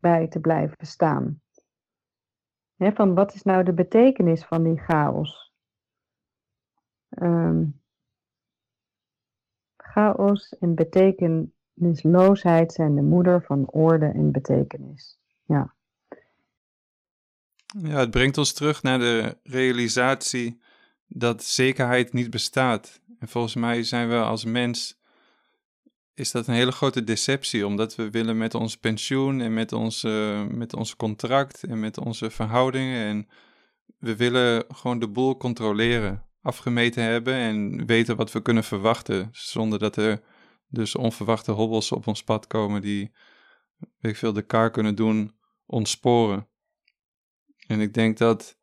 bij 0.00 0.28
te 0.28 0.40
blijven 0.40 0.86
staan 0.86 1.42
van 2.90 3.14
wat 3.14 3.34
is 3.34 3.42
nou 3.42 3.64
de 3.64 3.72
betekenis 3.72 4.44
van 4.44 4.62
die 4.62 4.78
chaos? 4.78 5.54
Um, 7.08 7.80
chaos 9.76 10.58
en 10.58 10.74
betekenisloosheid 10.74 12.72
zijn 12.72 12.94
de 12.94 13.02
moeder 13.02 13.42
van 13.42 13.70
orde 13.70 14.06
en 14.06 14.32
betekenis. 14.32 15.18
Ja. 15.42 15.74
Ja, 17.78 17.98
het 17.98 18.10
brengt 18.10 18.38
ons 18.38 18.52
terug 18.52 18.82
naar 18.82 18.98
de 18.98 19.38
realisatie 19.42 20.60
dat 21.06 21.44
zekerheid 21.44 22.12
niet 22.12 22.30
bestaat. 22.30 23.00
En 23.18 23.28
volgens 23.28 23.54
mij 23.54 23.82
zijn 23.82 24.08
we 24.08 24.20
als 24.22 24.44
mens 24.44 25.00
is 26.14 26.30
dat 26.30 26.46
een 26.46 26.54
hele 26.54 26.72
grote 26.72 27.04
deceptie, 27.04 27.66
omdat 27.66 27.94
we 27.94 28.10
willen 28.10 28.38
met 28.38 28.54
ons 28.54 28.76
pensioen 28.76 29.40
en 29.40 29.54
met 29.54 29.72
ons, 29.72 30.02
met 30.48 30.74
ons 30.74 30.96
contract 30.96 31.64
en 31.64 31.80
met 31.80 31.98
onze 31.98 32.30
verhoudingen 32.30 33.06
en 33.06 33.28
we 33.98 34.16
willen 34.16 34.64
gewoon 34.68 34.98
de 34.98 35.08
boel 35.08 35.36
controleren, 35.36 36.24
afgemeten 36.42 37.02
hebben 37.02 37.34
en 37.34 37.86
weten 37.86 38.16
wat 38.16 38.32
we 38.32 38.42
kunnen 38.42 38.64
verwachten, 38.64 39.28
zonder 39.32 39.78
dat 39.78 39.96
er 39.96 40.20
dus 40.68 40.96
onverwachte 40.96 41.52
hobbels 41.52 41.92
op 41.92 42.06
ons 42.06 42.22
pad 42.24 42.46
komen 42.46 42.80
die, 42.80 43.12
weet 43.78 44.12
ik 44.12 44.16
veel, 44.16 44.32
de 44.32 44.42
kar 44.42 44.70
kunnen 44.70 44.94
doen 44.94 45.34
ontsporen. 45.66 46.46
En 47.72 47.80
ik 47.80 47.94
denk 47.94 48.18
dat, 48.18 48.58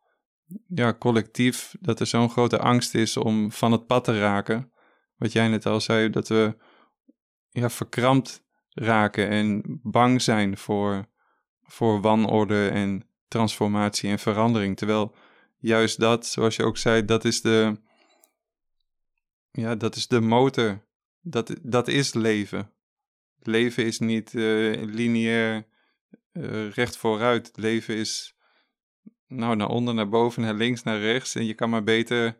ja, 0.67 0.93
collectief, 0.93 1.75
dat 1.79 1.99
er 1.99 2.07
zo'n 2.07 2.29
grote 2.29 2.59
angst 2.59 2.95
is 2.95 3.17
om 3.17 3.51
van 3.51 3.71
het 3.71 3.85
pad 3.85 4.03
te 4.03 4.19
raken. 4.19 4.71
Wat 5.15 5.31
jij 5.31 5.47
net 5.47 5.65
al 5.65 5.81
zei, 5.81 6.09
dat 6.09 6.27
we 6.27 6.57
ja, 7.49 7.69
verkrampt 7.69 8.43
raken 8.69 9.29
en 9.29 9.79
bang 9.83 10.21
zijn 10.21 10.57
voor, 10.57 11.05
voor 11.63 12.01
wanorde 12.01 12.67
en 12.67 13.07
transformatie 13.27 14.09
en 14.09 14.19
verandering. 14.19 14.77
Terwijl 14.77 15.15
juist 15.57 15.99
dat, 15.99 16.25
zoals 16.25 16.55
je 16.55 16.63
ook 16.63 16.77
zei, 16.77 17.05
dat 17.05 17.25
is 17.25 17.41
de, 17.41 17.81
ja, 19.51 19.75
dat 19.75 19.95
is 19.95 20.07
de 20.07 20.21
motor. 20.21 20.87
Dat, 21.21 21.55
dat 21.61 21.87
is 21.87 22.13
leven. 22.13 22.71
Leven 23.39 23.85
is 23.85 23.99
niet 23.99 24.33
uh, 24.33 24.83
lineair 24.83 25.67
uh, 26.33 26.71
recht 26.71 26.97
vooruit. 26.97 27.51
Leven 27.55 27.95
is 27.95 28.37
nou, 29.29 29.55
naar 29.55 29.69
onder, 29.69 29.93
naar 29.93 30.09
boven, 30.09 30.41
naar 30.41 30.53
links, 30.53 30.83
naar 30.83 30.99
rechts. 30.99 31.35
En 31.35 31.45
je 31.45 31.53
kan 31.53 31.69
maar 31.69 31.83
beter 31.83 32.37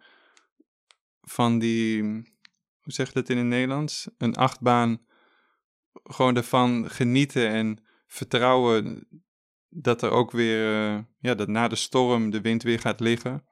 van 1.21 1.59
die, 1.59 2.03
hoe 2.81 2.93
zeg 2.93 3.07
je 3.07 3.13
dat 3.13 3.29
in 3.29 3.37
het 3.37 3.45
Nederlands? 3.45 4.09
Een 4.17 4.35
achtbaan 4.35 5.01
gewoon 6.03 6.35
ervan 6.35 6.89
genieten 6.89 7.49
en 7.49 7.83
vertrouwen 8.07 9.07
dat 9.69 10.01
er 10.01 10.09
ook 10.09 10.31
weer, 10.31 10.93
uh, 10.93 10.99
ja, 11.19 11.35
dat 11.35 11.47
na 11.47 11.67
de 11.67 11.75
storm 11.75 12.29
de 12.29 12.41
wind 12.41 12.63
weer 12.63 12.79
gaat 12.79 12.99
liggen. 12.99 13.45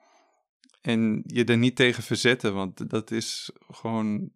En 0.81 1.23
je 1.25 1.45
er 1.45 1.57
niet 1.57 1.75
tegen 1.75 2.03
verzetten, 2.03 2.53
want 2.53 2.89
dat 2.89 3.11
is 3.11 3.51
gewoon 3.71 4.31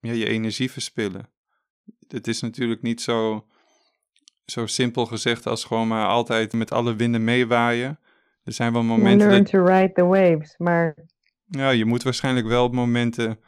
ja, 0.00 0.12
je 0.12 0.26
energie 0.26 0.70
verspillen. 0.70 1.30
Het 2.08 2.26
is 2.26 2.40
natuurlijk 2.40 2.82
niet 2.82 3.00
zo, 3.00 3.46
zo 4.44 4.66
simpel 4.66 5.06
gezegd 5.06 5.46
als 5.46 5.64
gewoon 5.64 5.88
maar 5.88 6.06
altijd 6.06 6.52
met 6.52 6.72
alle 6.72 6.96
winden 6.96 7.24
meewaaien. 7.24 8.00
Er 8.46 8.52
zijn 8.52 8.72
wel 8.72 8.82
momenten. 8.82 9.28
Learn 9.28 9.44
to 9.44 9.64
ride 9.64 9.92
the 9.92 10.04
waves, 10.04 10.54
maar. 10.58 10.94
Ja, 11.46 11.70
je 11.70 11.84
moet 11.84 12.02
waarschijnlijk 12.02 12.46
wel 12.46 12.64
op 12.64 12.74
momenten 12.74 13.38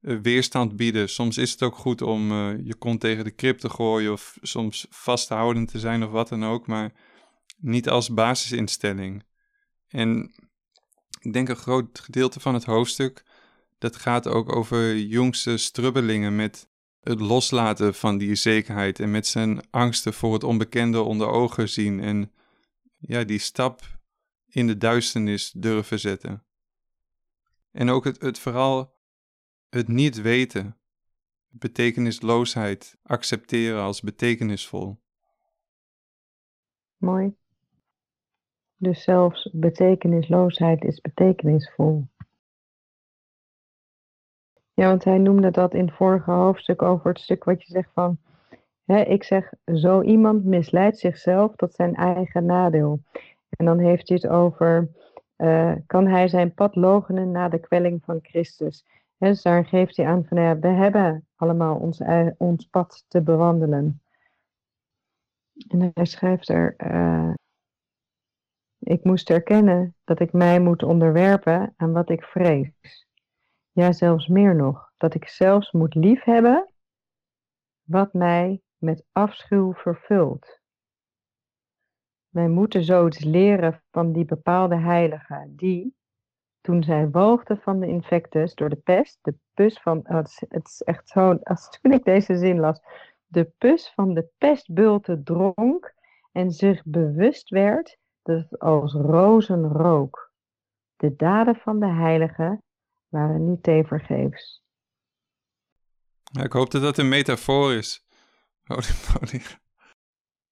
eh, 0.00 0.16
weerstand 0.16 0.76
bieden. 0.76 1.08
Soms 1.08 1.38
is 1.38 1.50
het 1.50 1.62
ook 1.62 1.76
goed 1.76 2.02
om 2.02 2.32
uh, 2.32 2.58
je 2.62 2.74
kont 2.74 3.00
tegen 3.00 3.24
de 3.24 3.30
krip 3.30 3.58
te 3.58 3.70
gooien 3.70 4.12
of 4.12 4.38
soms 4.42 4.86
vasthoudend 4.90 5.70
te 5.70 5.78
zijn 5.78 6.04
of 6.04 6.10
wat 6.10 6.28
dan 6.28 6.44
ook, 6.44 6.66
maar 6.66 6.92
niet 7.56 7.88
als 7.88 8.14
basisinstelling. 8.14 9.24
En 9.88 10.34
ik 11.20 11.32
denk 11.32 11.48
een 11.48 11.56
groot 11.56 11.98
gedeelte 11.98 12.40
van 12.40 12.54
het 12.54 12.64
hoofdstuk 12.64 13.22
dat 13.78 13.96
gaat 13.96 14.28
ook 14.28 14.56
over 14.56 14.96
jongste 14.96 15.56
strubbelingen 15.56 16.36
met 16.36 16.68
het 17.00 17.20
loslaten 17.20 17.94
van 17.94 18.18
die 18.18 18.34
zekerheid 18.34 19.00
en 19.00 19.10
met 19.10 19.26
zijn 19.26 19.60
angsten 19.70 20.14
voor 20.14 20.32
het 20.32 20.44
onbekende 20.44 21.00
onder 21.00 21.26
ogen 21.26 21.68
zien 21.68 22.00
en 22.00 22.32
ja, 22.98 23.24
die 23.24 23.38
stap 23.38 23.93
in 24.54 24.66
de 24.66 24.76
duisternis 24.76 25.50
durven 25.50 25.98
zetten. 25.98 26.44
En 27.70 27.90
ook 27.90 28.04
het, 28.04 28.20
het 28.20 28.38
vooral 28.38 28.94
het 29.68 29.88
niet 29.88 30.22
weten, 30.22 30.76
betekenisloosheid 31.48 32.98
accepteren 33.02 33.82
als 33.82 34.00
betekenisvol. 34.00 35.00
Mooi. 36.96 37.34
Dus 38.76 39.02
zelfs 39.02 39.50
betekenisloosheid 39.52 40.84
is 40.84 41.00
betekenisvol. 41.00 42.06
Ja, 44.74 44.86
want 44.88 45.04
hij 45.04 45.18
noemde 45.18 45.50
dat 45.50 45.74
in 45.74 45.86
het 45.86 45.94
vorige 45.94 46.30
hoofdstuk 46.30 46.82
over 46.82 47.08
het 47.08 47.20
stuk 47.20 47.44
wat 47.44 47.62
je 47.62 47.72
zegt 47.72 47.90
van, 47.92 48.18
hè, 48.84 49.00
ik 49.00 49.24
zeg, 49.24 49.52
zo 49.74 50.02
iemand 50.02 50.44
misleidt 50.44 50.98
zichzelf 50.98 51.56
tot 51.56 51.74
zijn 51.74 51.94
eigen 51.94 52.46
nadeel. 52.46 53.02
En 53.56 53.64
dan 53.64 53.78
heeft 53.78 54.08
hij 54.08 54.18
het 54.22 54.30
over, 54.30 54.88
uh, 55.36 55.74
kan 55.86 56.06
hij 56.06 56.28
zijn 56.28 56.54
pad 56.54 56.76
logenen 56.76 57.30
na 57.30 57.48
de 57.48 57.58
kwelling 57.58 58.02
van 58.04 58.18
Christus. 58.22 58.86
Dus 59.18 59.42
daar 59.42 59.66
geeft 59.66 59.96
hij 59.96 60.06
aan 60.06 60.24
van 60.24 60.40
ja, 60.40 60.58
we 60.58 60.68
hebben 60.68 61.26
allemaal 61.36 61.76
ons, 61.76 62.02
ons 62.36 62.66
pad 62.66 63.04
te 63.08 63.22
bewandelen. 63.22 64.02
En 65.68 65.90
hij 65.94 66.04
schrijft 66.04 66.48
er, 66.48 66.74
uh, 66.78 67.34
ik 68.78 69.04
moest 69.04 69.30
erkennen 69.30 69.96
dat 70.04 70.20
ik 70.20 70.32
mij 70.32 70.60
moet 70.60 70.82
onderwerpen 70.82 71.74
aan 71.76 71.92
wat 71.92 72.10
ik 72.10 72.22
vrees. 72.22 73.06
Ja, 73.72 73.92
zelfs 73.92 74.26
meer 74.28 74.54
nog, 74.54 74.92
dat 74.96 75.14
ik 75.14 75.28
zelfs 75.28 75.72
moet 75.72 75.94
liefhebben 75.94 76.68
wat 77.82 78.12
mij 78.12 78.60
met 78.78 79.04
afschuw 79.12 79.72
vervult. 79.72 80.60
Wij 82.34 82.48
moeten 82.48 82.84
zoiets 82.84 83.24
leren 83.24 83.82
van 83.90 84.12
die 84.12 84.24
bepaalde 84.24 84.76
heiligen 84.76 85.56
die, 85.56 85.96
toen 86.60 86.82
zij 86.82 87.10
walgde 87.10 87.56
van 87.56 87.80
de 87.80 87.86
infectus 87.86 88.54
door 88.54 88.68
de 88.68 88.76
pest, 88.76 89.18
de 89.22 89.34
pus 89.52 89.80
van, 89.80 89.98
oh, 89.98 90.16
het, 90.16 90.64
is, 90.64 90.82
echt 90.82 91.08
zo, 91.08 91.38
als 91.42 91.78
toen 91.80 91.92
ik 91.92 92.04
deze 92.04 92.36
zin 92.36 92.60
las, 92.60 92.80
de 93.26 93.44
pus 93.58 93.92
van 93.94 94.14
de 94.14 94.28
pestbulte 94.38 95.22
dronk 95.22 95.94
en 96.32 96.50
zich 96.50 96.82
bewust 96.84 97.48
werd 97.48 97.98
dat 98.22 98.50
het 98.50 98.58
als 98.58 98.92
rozen 98.92 99.68
rook. 99.68 100.32
De 100.96 101.16
daden 101.16 101.56
van 101.56 101.80
de 101.80 101.92
heiligen 101.92 102.62
waren 103.08 103.48
niet 103.48 103.62
tevergeefs. 103.62 104.62
Ja, 106.22 106.42
ik 106.42 106.52
hoop 106.52 106.70
dat 106.70 106.82
dat 106.82 106.98
een 106.98 107.08
metafoor 107.08 107.72
is. 107.72 108.06
Holy 108.64 108.82
moly. 109.20 109.42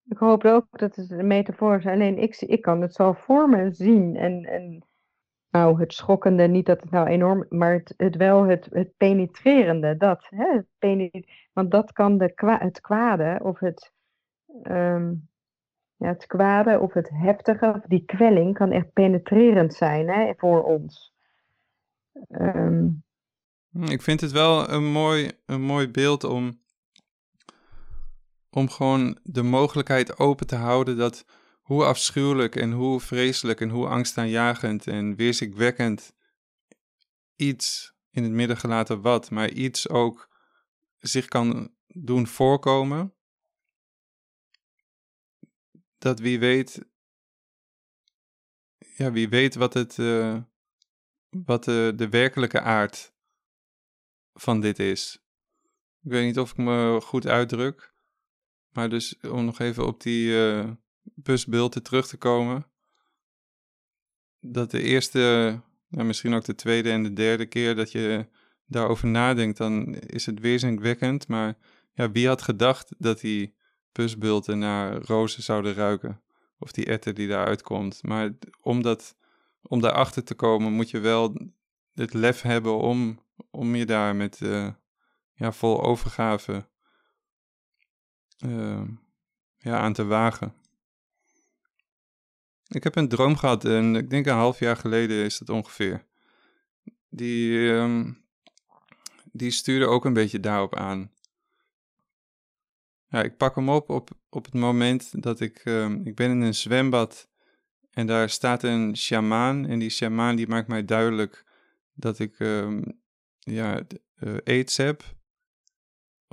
Ik 0.09 0.18
hoop 0.18 0.44
ook 0.44 0.66
dat 0.71 0.97
het 0.97 1.11
een 1.11 1.26
metafoor 1.26 1.76
is. 1.76 1.87
Alleen 1.87 2.18
ik, 2.18 2.40
ik 2.40 2.62
kan 2.62 2.80
het 2.80 2.94
zo 2.94 3.12
voor 3.12 3.49
me 3.49 3.73
zien. 3.73 4.16
En, 4.16 4.44
en 4.44 4.87
nou, 5.52 5.80
het 5.80 5.92
schokkende, 5.92 6.47
niet 6.47 6.66
dat 6.66 6.80
het 6.80 6.90
nou 6.90 7.06
enorm, 7.09 7.47
maar 7.49 7.73
het, 7.73 7.94
het 7.97 8.16
wel 8.16 8.42
het, 8.42 8.68
het 8.71 8.97
penetrerende, 8.97 9.97
dat. 9.97 10.26
Hè, 10.30 10.61
want 11.52 11.71
dat 11.71 11.92
kan 11.92 12.18
de, 12.18 12.35
kwa, 12.35 12.59
het 12.59 12.80
kwade 12.80 13.40
of 13.42 13.59
het, 13.59 13.92
ehm, 14.62 15.14
ja, 15.97 16.09
het 16.09 16.26
kwade 16.26 16.80
of 16.80 16.92
het 16.92 17.11
heftige, 17.12 17.73
of 17.76 17.80
die 17.87 18.04
kwelling 18.04 18.54
kan 18.54 18.71
echt 18.71 18.92
penetrerend 18.92 19.75
zijn 19.75 20.09
hè, 20.09 20.32
voor 20.37 20.62
ons. 20.62 21.14
Ehm, 22.28 22.88
ik 23.73 24.02
vind 24.02 24.21
het 24.21 24.32
wel 24.32 24.71
een 24.71 24.92
mooi, 24.92 25.30
een 25.47 25.62
mooi 25.62 25.90
beeld 25.90 26.25
om, 26.25 26.62
om 28.54 28.71
gewoon 28.71 29.18
de 29.23 29.42
mogelijkheid 29.42 30.18
open 30.18 30.47
te 30.47 30.56
houden 30.56 30.97
dat 30.97 31.25
hoe 31.61 31.85
afschuwelijk 31.85 32.56
en 32.56 32.73
hoe 32.73 33.00
vreselijk 33.00 33.61
en 33.61 33.68
hoe 33.68 33.87
angstaanjagend 33.87 34.87
en 34.87 35.16
weerzinwekkend 35.16 36.14
iets 37.37 37.94
in 38.11 38.23
het 38.23 38.32
midden 38.32 38.56
gelaten 38.56 39.00
wat, 39.00 39.30
maar 39.30 39.50
iets 39.50 39.88
ook 39.88 40.28
zich 40.99 41.26
kan 41.26 41.75
doen 41.87 42.26
voorkomen, 42.26 43.14
dat 45.99 46.18
wie 46.18 46.38
weet, 46.38 46.85
ja, 48.78 49.12
wie 49.12 49.28
weet 49.28 49.54
wat 49.54 49.75
het, 49.75 49.99
uh, 49.99 50.42
wat 51.28 51.64
de, 51.64 51.92
de 51.97 52.09
werkelijke 52.09 52.61
aard 52.61 53.12
van 54.32 54.61
dit 54.61 54.78
is. 54.78 55.25
Ik 56.02 56.11
weet 56.11 56.25
niet 56.25 56.38
of 56.38 56.50
ik 56.50 56.56
me 56.56 57.00
goed 57.02 57.26
uitdruk, 57.26 57.92
maar 58.73 58.88
dus 58.88 59.21
om 59.21 59.45
nog 59.45 59.59
even 59.59 59.87
op 59.87 60.00
die, 60.00 60.29
uh, 60.29 60.71
terug 61.83 62.07
te 62.07 62.17
komen. 62.17 62.67
Dat 64.41 64.71
de 64.71 64.83
eerste, 64.83 65.61
nou 65.88 66.07
misschien 66.07 66.35
ook 66.35 66.45
de 66.45 66.55
tweede 66.55 66.91
en 66.91 67.02
de 67.02 67.12
derde 67.12 67.47
keer 67.47 67.75
dat 67.75 67.93
je 67.93 68.26
daarover 68.67 69.09
nadenkt, 69.09 69.57
dan 69.57 69.95
is 69.95 70.26
het 70.26 70.41
weerzinwekkend. 70.41 71.29
Maar 71.29 71.59
ja, 71.95 72.11
wie 72.11 72.26
had 72.26 72.43
gedacht 72.43 72.95
dat 72.99 73.21
die 73.21 73.55
busbulten 73.93 74.59
naar 74.59 75.02
rozen 75.02 75.43
zouden 75.43 75.75
ruiken? 75.75 76.23
Of 76.59 76.73
die 76.73 76.87
etter 76.87 77.14
die 77.14 77.29
daaruit 77.29 77.62
komt. 77.62 78.02
Maar 78.02 78.33
om, 78.61 78.97
om 79.62 79.81
daarachter 79.81 80.25
te 80.25 80.35
komen 80.35 80.73
moet 80.73 80.91
je 80.91 81.00
wel 81.00 81.50
het 81.95 82.14
lef 82.14 82.43
hebben 82.43 82.76
om, 82.76 83.21
om 83.50 83.75
je 83.75 83.87
daar 83.87 84.17
met 84.17 84.41
uh, 84.41 84.69
ja, 85.33 85.52
vol 85.52 85.83
overgave 85.83 86.71
uh, 88.45 88.83
ja, 89.57 89.79
aan 89.79 89.93
te 89.93 90.05
wagen. 90.05 90.55
Ik 92.69 92.85
heb 92.85 92.97
een 92.97 93.09
droom 93.09 93.37
gehad 93.37 93.65
en 93.65 93.97
ik 93.97 94.11
denk 94.11 94.27
een 94.27 94.33
half 94.33 94.59
jaar 94.59 94.77
geleden 94.77 95.25
is 95.25 95.39
dat 95.39 95.49
ongeveer. 95.49 96.05
Die, 97.09 97.59
um, 97.59 98.25
die 99.33 99.51
stuurde 99.51 99.87
ook 99.87 100.05
een 100.05 100.13
beetje 100.13 100.41
daarop 100.41 100.77
aan. 100.77 101.11
Ja, 103.07 103.23
ik 103.23 103.37
pak 103.37 103.55
hem 103.55 103.69
op 103.69 103.91
op, 103.91 104.11
op 104.29 104.45
het 104.45 104.55
moment 104.55 105.23
dat 105.23 105.41
ik... 105.41 105.65
Um, 105.65 106.07
ik 106.07 106.15
ben 106.15 106.31
in 106.31 106.41
een 106.41 106.55
zwembad 106.55 107.29
en 107.91 108.07
daar 108.07 108.31
staat 108.31 108.63
een 108.63 108.97
sjamaan. 108.97 109.67
En 109.67 109.79
die 109.79 109.91
sjamaan 109.91 110.37
die 110.37 110.49
maakt 110.49 110.69
mij 110.69 110.85
duidelijk 110.85 111.45
dat 111.95 112.19
ik 112.19 112.39
ja, 113.39 113.83
uh, 114.19 114.37
aids 114.45 114.76
heb. 114.76 115.05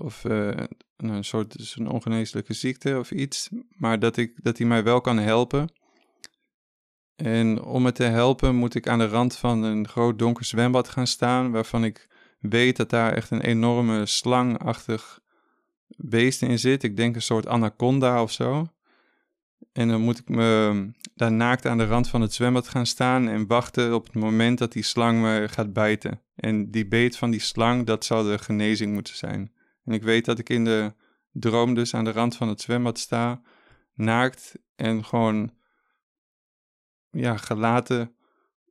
Of 0.02 0.24
uh, 0.24 0.52
een 0.98 1.24
soort 1.24 1.58
dus 1.58 1.76
een 1.78 1.90
ongeneeslijke 1.90 2.54
ziekte 2.54 2.98
of 3.00 3.12
iets. 3.12 3.50
Maar 3.78 4.00
dat, 4.00 4.18
ik, 4.18 4.44
dat 4.44 4.58
hij 4.58 4.68
mij 4.68 4.84
wel 4.84 5.02
kan 5.02 5.18
helpen. 5.18 5.68
En 7.16 7.64
om 7.64 7.82
me 7.82 7.92
te 7.92 8.04
helpen 8.04 8.56
moet 8.56 8.76
ik 8.76 8.88
aan 8.88 9.00
de 9.00 9.08
rand 9.08 9.36
van 9.36 9.64
een 9.64 9.88
groot 9.88 10.20
donker 10.20 10.46
zwembad 10.46 10.90
gaan 10.90 11.08
staan, 11.08 11.52
waarvan 11.52 11.84
ik 11.84 12.08
weet 12.40 12.78
dat 12.78 12.90
daar 12.90 13.14
echt 13.14 13.32
een 13.32 13.42
enorme 13.42 14.06
slangachtig 14.06 15.20
beest 15.98 16.42
in 16.42 16.60
zit. 16.60 16.84
Ik 16.84 16.98
denk 16.98 17.16
een 17.16 17.22
soort 17.22 17.48
anaconda 17.48 18.22
of 18.22 18.32
zo. 18.32 18.68
En 19.72 19.88
dan 19.88 20.02
moet 20.02 20.20
ik 20.20 20.30
me 20.30 20.92
daar 21.16 21.32
naakt 21.32 21.66
aan 21.66 21.78
de 21.78 21.86
rand 21.86 22.10
van 22.10 22.22
het 22.22 22.34
zwembad 22.34 22.68
gaan 22.68 22.86
staan 22.86 23.28
en 23.28 23.48
wachten 23.48 23.94
op 23.94 24.06
het 24.06 24.16
moment 24.16 24.58
dat 24.58 24.72
die 24.72 24.84
slang 24.84 25.22
me 25.22 25.48
gaat 25.50 25.74
bijten. 25.74 26.22
En 26.36 26.72
die 26.72 26.88
beet 26.88 27.18
van 27.18 27.32
die 27.32 27.40
slang, 27.40 27.86
dat 27.86 28.06
zou 28.06 28.32
de 28.32 28.38
genezing 28.38 28.94
moeten 28.94 29.16
zijn. 29.16 29.52
En 29.86 29.94
ik 29.94 30.04
weet 30.04 30.26
dat 30.26 30.40
ik 30.40 30.50
in 30.50 30.66
de 30.66 30.94
droom 31.32 31.74
dus 31.74 31.94
aan 31.94 32.04
de 32.04 32.12
rand 32.12 32.36
van 32.36 32.48
het 32.48 32.62
zwembad 32.62 33.00
sta, 33.00 33.42
naakt 33.94 34.56
en 34.76 35.06
gewoon 35.06 35.54
ja, 37.12 37.38
gelaten 37.38 38.16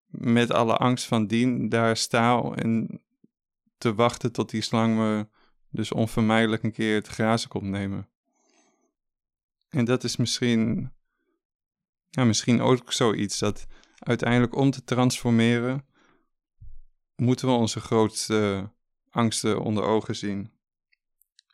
met 0.07 0.53
alle 0.53 0.77
angst 0.77 1.07
van 1.07 1.27
dien 1.27 1.69
daar 1.69 1.97
sta 1.97 2.43
en 2.43 3.03
te 3.79 3.95
wachten 3.95 4.33
tot 4.33 4.51
die 4.51 4.63
slang 4.63 4.97
me 4.97 5.29
dus 5.71 5.93
onvermijdelijk 5.93 6.63
een 6.63 6.73
keer 6.73 6.95
het 6.95 7.07
grazen 7.07 7.49
komt 7.49 7.65
nemen. 7.65 8.09
En 9.69 9.85
dat 9.85 10.05
is 10.05 10.17
misschien, 10.17 10.93
ja, 12.09 12.25
misschien 12.25 12.61
ook 12.61 12.93
zoiets 12.93 13.39
dat 13.39 13.67
uiteindelijk 13.99 14.55
om 14.55 14.71
te 14.71 14.85
transformeren, 14.85 15.87
moeten 17.17 17.49
we 17.49 17.55
onze 17.55 17.81
grootste 17.81 18.71
angsten 19.11 19.61
onder 19.61 19.85
ogen 19.85 20.17
zien. 20.17 20.53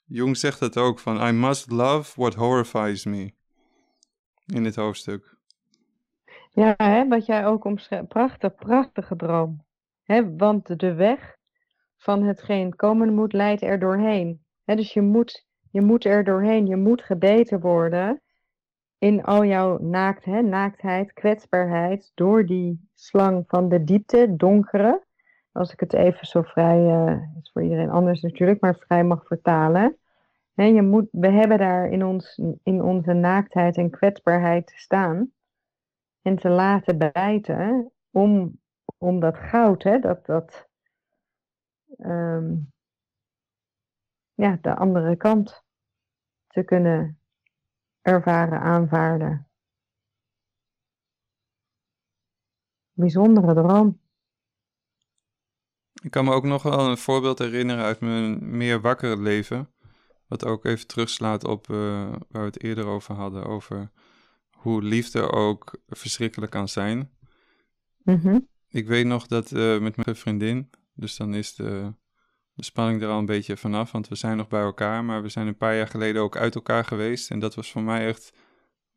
Jung 0.05 0.37
zegt 0.37 0.61
het 0.61 0.77
ook 0.77 0.99
van 0.99 1.29
I 1.29 1.33
must 1.33 1.71
love 1.71 2.21
what 2.21 2.35
horrifies 2.35 3.05
me 3.05 3.33
in 4.47 4.63
dit 4.63 4.77
hoofdstuk. 4.77 5.37
Ja, 6.51 6.75
hè, 6.77 7.09
wat 7.09 7.27
jij 7.27 7.47
ook 7.47 7.65
omschrijft. 7.65 8.09
Prachtig, 8.09 8.55
prachtige 8.55 9.17
droom. 9.17 9.65
Hè, 10.03 10.37
want 10.37 10.79
de 10.81 10.95
weg 10.95 11.37
van 11.97 12.23
hetgeen 12.23 12.77
komen 12.77 13.15
moet, 13.15 13.33
leidt 13.33 13.63
er 13.63 13.79
doorheen. 13.79 14.45
Hè, 14.65 14.77
dus 14.77 14.93
je 14.93 15.01
moet, 15.01 15.47
je 15.71 15.81
moet 15.81 16.05
er 16.05 16.25
doorheen. 16.25 16.67
Je 16.67 16.77
moet 16.77 17.03
gebeten 17.03 17.61
worden 17.61 18.23
in 18.99 19.23
al 19.23 19.45
jouw 19.45 19.79
naakt, 19.79 20.25
hè, 20.25 20.43
naaktheid, 20.43 21.13
kwetsbaarheid. 21.13 22.11
Door 22.15 22.47
die 22.47 22.89
slang 22.95 23.45
van 23.47 23.69
de 23.69 23.85
diepte, 23.85 24.37
donkere. 24.37 25.07
Als 25.55 25.73
ik 25.73 25.81
het 25.81 25.93
even 25.93 26.27
zo 26.27 26.43
vrij, 26.43 26.79
uh, 26.79 27.23
is 27.41 27.51
voor 27.53 27.63
iedereen 27.63 27.91
anders 27.91 28.21
natuurlijk, 28.21 28.61
maar 28.61 28.77
vrij 28.77 29.05
mag 29.05 29.27
vertalen. 29.27 29.99
Je 30.55 30.83
moet, 30.83 31.09
we 31.11 31.29
hebben 31.29 31.59
daar 31.59 31.89
in, 31.89 32.05
ons, 32.05 32.41
in 32.63 32.83
onze 32.83 33.13
naaktheid 33.13 33.77
en 33.77 33.91
kwetsbaarheid 33.91 34.67
te 34.67 34.79
staan 34.79 35.33
en 36.23 36.37
te 36.37 36.49
laten 36.49 36.99
bijten 36.99 37.93
om, 38.11 38.61
om 38.99 39.21
dat 39.21 39.37
goud, 39.37 39.83
hè, 39.83 39.99
dat, 39.99 40.27
dat 40.27 40.69
um, 41.99 42.73
ja, 44.35 44.59
de 44.61 44.75
andere 44.75 45.17
kant 45.17 45.65
te 46.47 46.63
kunnen 46.63 47.21
ervaren, 48.03 48.61
aanvaarden. 48.61 49.49
Bijzondere 52.93 53.55
droom. 53.55 54.04
Ik 56.05 56.11
kan 56.11 56.25
me 56.25 56.33
ook 56.33 56.45
nog 56.45 56.63
wel 56.63 56.89
een 56.89 56.99
voorbeeld 56.99 57.39
herinneren 57.39 57.85
uit 57.85 58.01
mijn 58.01 58.57
meer 58.57 58.81
wakkere 58.81 59.21
leven. 59.21 59.71
Wat 60.27 60.45
ook 60.45 60.65
even 60.65 60.87
terugslaat 60.87 61.45
op 61.45 61.69
uh, 61.69 61.77
waar 62.11 62.21
we 62.31 62.39
het 62.39 62.63
eerder 62.63 62.87
over 62.87 63.15
hadden. 63.15 63.45
Over 63.45 63.91
hoe 64.51 64.83
liefde 64.83 65.33
ook 65.33 65.79
verschrikkelijk 65.89 66.53
kan 66.53 66.69
zijn. 66.69 67.11
Mhm. 68.03 68.39
Ik 68.69 68.87
weet 68.87 69.07
nog 69.07 69.27
dat 69.27 69.51
uh, 69.51 69.81
met 69.81 69.97
mijn 70.05 70.17
vriendin, 70.17 70.71
dus 70.95 71.17
dan 71.17 71.35
is 71.35 71.55
de, 71.55 71.95
de 72.55 72.65
spanning 72.65 73.03
er 73.03 73.09
al 73.09 73.19
een 73.19 73.27
beetje 73.27 73.57
vanaf, 73.57 73.93
want 73.93 74.09
we 74.09 74.15
zijn 74.15 74.37
nog 74.37 74.49
bij 74.49 74.63
elkaar, 74.63 75.05
maar 75.05 75.23
we 75.23 75.29
zijn 75.29 75.47
een 75.47 75.57
paar 75.57 75.77
jaar 75.77 75.89
geleden 75.89 76.23
ook 76.23 76.37
uit 76.37 76.55
elkaar 76.55 76.85
geweest. 76.85 77.31
En 77.31 77.39
dat 77.39 77.55
was 77.55 77.73
voor 77.73 77.83
mij 77.83 78.07
echt 78.07 78.33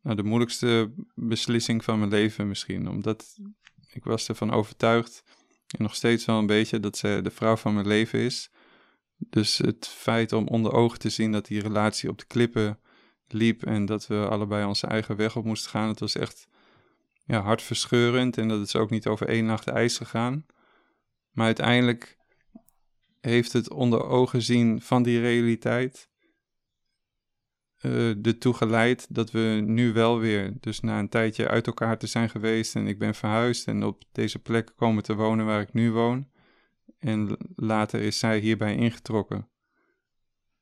nou, 0.02 0.16
de 0.16 0.22
moeilijkste 0.22 0.92
beslissing 1.14 1.84
van 1.84 1.98
mijn 1.98 2.10
leven 2.10 2.48
misschien, 2.48 2.88
omdat 2.88 3.38
ik 3.92 4.04
was 4.04 4.28
ervan 4.28 4.50
overtuigd, 4.50 5.22
en 5.76 5.82
nog 5.82 5.94
steeds 5.94 6.24
wel 6.24 6.38
een 6.38 6.46
beetje, 6.46 6.80
dat 6.80 6.96
ze 6.96 7.20
de 7.22 7.30
vrouw 7.30 7.56
van 7.56 7.74
mijn 7.74 7.86
leven 7.86 8.18
is. 8.18 8.50
Dus 9.16 9.58
het 9.58 9.86
feit 9.86 10.32
om 10.32 10.46
onder 10.46 10.72
ogen 10.72 10.98
te 10.98 11.10
zien 11.10 11.32
dat 11.32 11.46
die 11.46 11.60
relatie 11.60 12.08
op 12.08 12.18
de 12.18 12.26
klippen 12.26 12.78
liep 13.28 13.64
en 13.64 13.84
dat 13.84 14.06
we 14.06 14.28
allebei 14.28 14.64
onze 14.64 14.86
eigen 14.86 15.16
weg 15.16 15.36
op 15.36 15.44
moesten 15.44 15.70
gaan. 15.70 15.88
Het 15.88 16.00
was 16.00 16.14
echt 16.14 16.48
ja, 17.24 17.40
hartverscheurend 17.40 18.38
en 18.38 18.48
dat 18.48 18.66
is 18.66 18.76
ook 18.76 18.90
niet 18.90 19.06
over 19.06 19.28
één 19.28 19.44
nacht 19.44 19.66
ijs 19.66 19.96
gegaan. 19.96 20.46
Maar 21.30 21.46
uiteindelijk 21.46 22.16
heeft 23.20 23.52
het 23.52 23.70
onder 23.70 24.04
ogen 24.04 24.42
zien 24.42 24.82
van 24.82 25.02
die 25.02 25.20
realiteit 25.20 26.08
uh, 27.82 28.26
ertoe 28.26 28.54
geleid 28.54 29.14
dat 29.14 29.30
we 29.30 29.62
nu 29.66 29.92
wel 29.92 30.18
weer, 30.18 30.52
dus 30.60 30.80
na 30.80 30.98
een 30.98 31.08
tijdje 31.08 31.48
uit 31.48 31.66
elkaar 31.66 31.98
te 31.98 32.06
zijn 32.06 32.30
geweest 32.30 32.74
en 32.74 32.86
ik 32.86 32.98
ben 32.98 33.14
verhuisd 33.14 33.66
en 33.66 33.82
op 33.82 34.04
deze 34.12 34.38
plek 34.38 34.72
komen 34.76 35.02
te 35.02 35.14
wonen 35.14 35.46
waar 35.46 35.60
ik 35.60 35.72
nu 35.72 35.92
woon. 35.92 36.28
En 36.98 37.36
later 37.56 38.00
is 38.00 38.18
zij 38.18 38.38
hierbij 38.38 38.76
ingetrokken. 38.76 39.48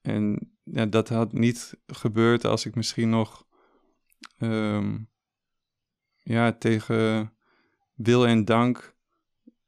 En 0.00 0.50
ja, 0.64 0.86
dat 0.86 1.08
had 1.08 1.32
niet 1.32 1.78
gebeurd 1.86 2.44
als 2.44 2.66
ik 2.66 2.74
misschien 2.74 3.08
nog 3.08 3.46
um, 4.38 5.08
ja, 6.22 6.52
tegen 6.52 7.32
wil 7.94 8.26
en 8.26 8.44
dank 8.44 8.96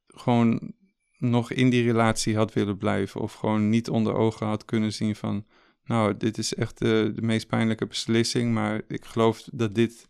gewoon 0.06 0.72
nog 1.18 1.50
in 1.52 1.70
die 1.70 1.84
relatie 1.84 2.36
had 2.36 2.52
willen 2.52 2.76
blijven. 2.76 3.20
Of 3.20 3.34
gewoon 3.34 3.68
niet 3.68 3.88
onder 3.88 4.14
ogen 4.14 4.46
had 4.46 4.64
kunnen 4.64 4.92
zien 4.92 5.16
van, 5.16 5.46
nou, 5.88 6.16
dit 6.16 6.38
is 6.38 6.54
echt 6.54 6.78
de, 6.78 7.12
de 7.14 7.22
meest 7.22 7.46
pijnlijke 7.46 7.86
beslissing, 7.86 8.52
maar 8.52 8.82
ik 8.88 9.04
geloof 9.04 9.42
dat 9.52 9.74
dit, 9.74 10.08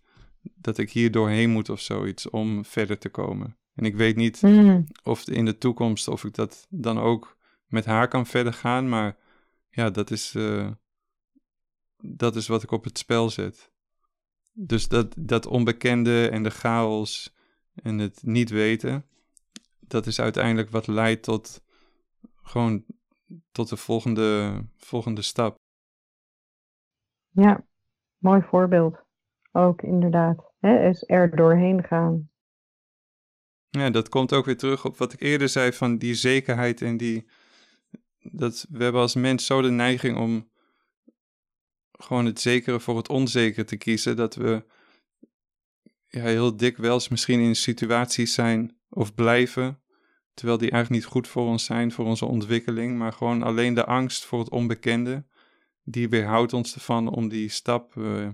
dat 0.55 0.79
ik 0.79 0.91
hier 0.91 1.11
doorheen 1.11 1.51
moet 1.51 1.69
of 1.69 1.81
zoiets 1.81 2.31
om 2.31 2.65
verder 2.65 2.99
te 2.99 3.09
komen. 3.09 3.57
En 3.75 3.85
ik 3.85 3.97
weet 3.97 4.17
niet 4.17 4.43
mm. 4.43 4.87
of 5.03 5.29
in 5.29 5.45
de 5.45 5.59
toekomst 5.59 6.09
of 6.09 6.25
ik 6.25 6.35
dat 6.35 6.67
dan 6.71 6.99
ook 6.99 7.37
met 7.67 7.85
haar 7.85 8.09
kan 8.09 8.27
verder 8.27 8.53
gaan, 8.53 8.89
maar 8.89 9.17
ja, 9.71 9.91
dat 9.91 10.11
is, 10.11 10.35
uh, 10.35 10.71
dat 11.97 12.37
is 12.37 12.47
wat 12.47 12.63
ik 12.63 12.71
op 12.71 12.85
het 12.85 12.99
spel 12.99 13.31
zet. 13.31 13.73
Dus 14.53 14.89
dat, 14.89 15.15
dat 15.19 15.47
onbekende 15.47 16.29
en 16.29 16.43
de 16.43 16.51
chaos 16.51 17.35
en 17.75 17.99
het 17.99 18.23
niet 18.23 18.51
weten, 18.51 19.07
dat 19.81 20.07
is 20.07 20.21
uiteindelijk 20.21 20.71
wat 20.71 20.87
leidt 20.87 21.23
tot 21.23 21.63
gewoon 22.43 22.85
tot 23.53 23.69
de 23.69 23.77
volgende, 23.77 24.61
volgende 24.77 25.23
stap. 25.23 25.57
Ja, 27.41 27.65
mooi 28.19 28.43
voorbeeld. 28.43 28.97
Ook 29.53 29.83
inderdaad. 29.83 30.53
Hè, 30.61 30.89
is 30.89 31.05
er 31.07 31.37
doorheen 31.37 31.85
gaan. 31.85 32.31
Ja, 33.69 33.91
dat 33.91 34.09
komt 34.09 34.33
ook 34.33 34.45
weer 34.45 34.57
terug 34.57 34.85
op 34.85 34.97
wat 34.97 35.13
ik 35.13 35.21
eerder 35.21 35.49
zei 35.49 35.73
van 35.73 35.99
die 35.99 36.15
zekerheid 36.15 36.83
en 36.83 36.97
die. 36.97 37.29
Dat 38.19 38.67
we 38.71 38.83
hebben 38.83 39.01
als 39.01 39.15
mens 39.15 39.47
zo 39.47 39.63
de 39.63 39.71
neiging 39.71 40.19
om 40.19 40.51
gewoon 41.93 42.25
het 42.25 42.41
zekere 42.41 42.81
voor 42.81 42.97
het 42.97 43.09
onzekere 43.09 43.65
te 43.65 43.77
kiezen. 43.77 44.17
Dat 44.17 44.35
we 44.35 44.65
ja, 46.07 46.23
heel 46.23 46.57
dikwijls 46.57 47.09
misschien 47.09 47.41
in 47.41 47.57
situaties 47.57 48.35
zijn 48.35 48.79
of 48.89 49.15
blijven. 49.15 49.83
Terwijl 50.35 50.59
die 50.59 50.71
eigenlijk 50.71 51.03
niet 51.03 51.13
goed 51.13 51.29
voor 51.29 51.47
ons 51.47 51.65
zijn, 51.65 51.93
voor 51.93 52.05
onze 52.05 52.27
ontwikkeling. 52.27 52.99
Maar 52.99 53.13
gewoon 53.13 53.43
alleen 53.43 53.75
de 53.75 53.85
angst 53.85 54.25
voor 54.25 54.39
het 54.39 54.51
onbekende. 54.51 55.25
Die 55.91 56.09
weerhoudt 56.09 56.53
ons 56.53 56.75
ervan 56.75 57.09
om 57.09 57.29
die 57.29 57.49
stap 57.49 57.95
uh, 57.95 58.29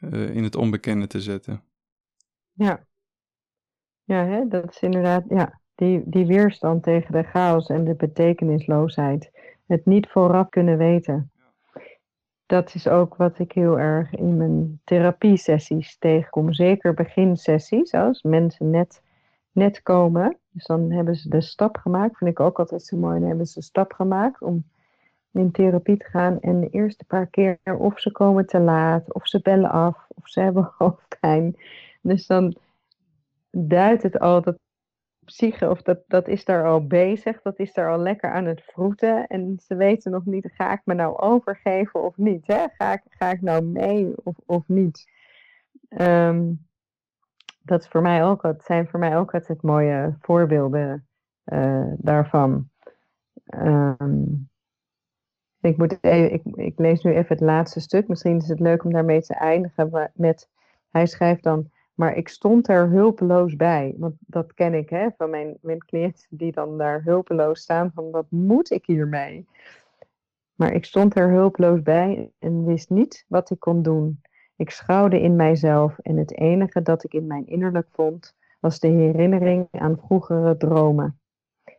uh, 0.00 0.34
in 0.34 0.42
het 0.42 0.56
onbekende 0.56 1.06
te 1.06 1.20
zetten. 1.20 1.62
Ja, 2.52 2.86
ja 4.04 4.24
hè, 4.24 4.48
dat 4.48 4.70
is 4.70 4.80
inderdaad. 4.80 5.24
Ja, 5.28 5.60
die, 5.74 6.02
die 6.04 6.26
weerstand 6.26 6.82
tegen 6.82 7.12
de 7.12 7.22
chaos 7.22 7.66
en 7.66 7.84
de 7.84 7.94
betekenisloosheid. 7.94 9.30
Het 9.66 9.86
niet 9.86 10.08
vooraf 10.08 10.48
kunnen 10.48 10.78
weten 10.78 11.30
dat 12.48 12.74
is 12.74 12.88
ook 12.88 13.16
wat 13.16 13.38
ik 13.38 13.52
heel 13.52 13.78
erg 13.78 14.14
in 14.14 14.36
mijn 14.36 14.80
therapiesessies 14.84 15.98
tegenkom. 15.98 16.52
Zeker 16.52 16.94
beginsessies, 16.94 17.94
als 17.94 18.22
mensen 18.22 18.70
net, 18.70 19.02
net 19.52 19.82
komen. 19.82 20.38
Dus 20.50 20.64
dan 20.64 20.90
hebben 20.90 21.14
ze 21.14 21.28
de 21.28 21.40
stap 21.40 21.76
gemaakt. 21.76 22.16
Vind 22.16 22.30
ik 22.30 22.40
ook 22.40 22.58
altijd 22.58 22.82
zo 22.82 22.96
mooi. 22.96 23.18
Dan 23.18 23.28
hebben 23.28 23.46
ze 23.46 23.58
de 23.58 23.64
stap 23.64 23.92
gemaakt 23.92 24.42
om 24.42 24.64
in 25.32 25.50
therapie 25.50 25.96
te 25.96 26.04
gaan. 26.04 26.40
En 26.40 26.60
de 26.60 26.68
eerste 26.68 27.04
paar 27.04 27.26
keer 27.26 27.58
of 27.78 28.00
ze 28.00 28.12
komen 28.12 28.46
te 28.46 28.60
laat, 28.60 29.12
of 29.12 29.28
ze 29.28 29.40
bellen 29.42 29.70
af, 29.70 30.06
of 30.08 30.28
ze 30.28 30.40
hebben 30.40 30.72
hoofdpijn. 30.78 31.56
Dus 32.02 32.26
dan 32.26 32.56
duidt 33.50 34.02
het 34.02 34.18
al 34.18 34.42
dat 34.42 34.58
psyche, 35.24 35.70
of 35.70 35.82
dat, 35.82 35.98
dat 36.06 36.28
is 36.28 36.44
daar 36.44 36.66
al 36.66 36.86
bezig, 36.86 37.42
dat 37.42 37.58
is 37.58 37.72
daar 37.72 37.90
al 37.90 37.98
lekker 37.98 38.30
aan 38.30 38.44
het 38.44 38.62
vroeten. 38.62 39.26
En 39.26 39.58
ze 39.62 39.76
weten 39.76 40.10
nog 40.10 40.24
niet, 40.24 40.50
ga 40.54 40.72
ik 40.72 40.80
me 40.84 40.94
nou 40.94 41.18
overgeven 41.18 42.02
of 42.02 42.16
niet? 42.16 42.46
Hè? 42.46 42.66
Ga, 42.72 42.92
ik, 42.92 43.02
ga 43.08 43.30
ik 43.30 43.40
nou 43.40 43.64
mee 43.64 44.12
of, 44.24 44.36
of 44.46 44.62
niet? 44.66 45.10
Um, 45.88 46.66
dat 47.62 47.82
is 47.82 47.88
voor 47.88 48.02
mij 48.02 48.24
ook, 48.24 48.42
het 48.42 48.62
zijn 48.62 48.88
voor 48.88 49.00
mij 49.00 49.16
ook 49.16 49.34
altijd 49.34 49.62
mooie 49.62 50.16
voorbeelden 50.20 51.06
uh, 51.44 51.92
daarvan. 51.96 52.68
Um, 53.54 54.47
ik, 55.60 55.76
moet 55.76 55.98
even, 56.00 56.32
ik, 56.32 56.42
ik 56.54 56.78
lees 56.78 57.02
nu 57.02 57.10
even 57.10 57.26
het 57.28 57.40
laatste 57.40 57.80
stuk. 57.80 58.08
Misschien 58.08 58.36
is 58.36 58.48
het 58.48 58.60
leuk 58.60 58.84
om 58.84 58.92
daarmee 58.92 59.22
te 59.22 59.34
eindigen 59.34 59.90
hij 60.90 61.06
schrijft 61.06 61.42
dan, 61.42 61.70
maar 61.94 62.16
ik 62.16 62.28
stond 62.28 62.68
er 62.68 62.88
hulpeloos 62.88 63.56
bij. 63.56 63.94
Want 63.96 64.14
dat 64.18 64.54
ken 64.54 64.74
ik 64.74 64.90
hè, 64.90 65.08
van 65.16 65.30
mijn, 65.30 65.58
mijn 65.60 65.78
cliënten 65.78 66.26
die 66.30 66.52
dan 66.52 66.78
daar 66.78 67.02
hulpeloos 67.02 67.60
staan. 67.60 67.90
Van 67.94 68.10
wat 68.10 68.26
moet 68.28 68.70
ik 68.70 68.86
hiermee? 68.86 69.46
Maar 70.54 70.72
ik 70.72 70.84
stond 70.84 71.16
er 71.16 71.30
hulpeloos 71.30 71.82
bij 71.82 72.30
en 72.38 72.64
wist 72.64 72.90
niet 72.90 73.24
wat 73.28 73.50
ik 73.50 73.60
kon 73.60 73.82
doen. 73.82 74.20
Ik 74.56 74.70
schouwde 74.70 75.20
in 75.20 75.36
mijzelf 75.36 75.98
en 75.98 76.16
het 76.16 76.38
enige 76.38 76.82
dat 76.82 77.04
ik 77.04 77.14
in 77.14 77.26
mijn 77.26 77.46
innerlijk 77.46 77.88
vond 77.92 78.36
was 78.60 78.78
de 78.78 78.88
herinnering 78.88 79.68
aan 79.70 79.98
vroegere 80.06 80.56
dromen. 80.56 81.18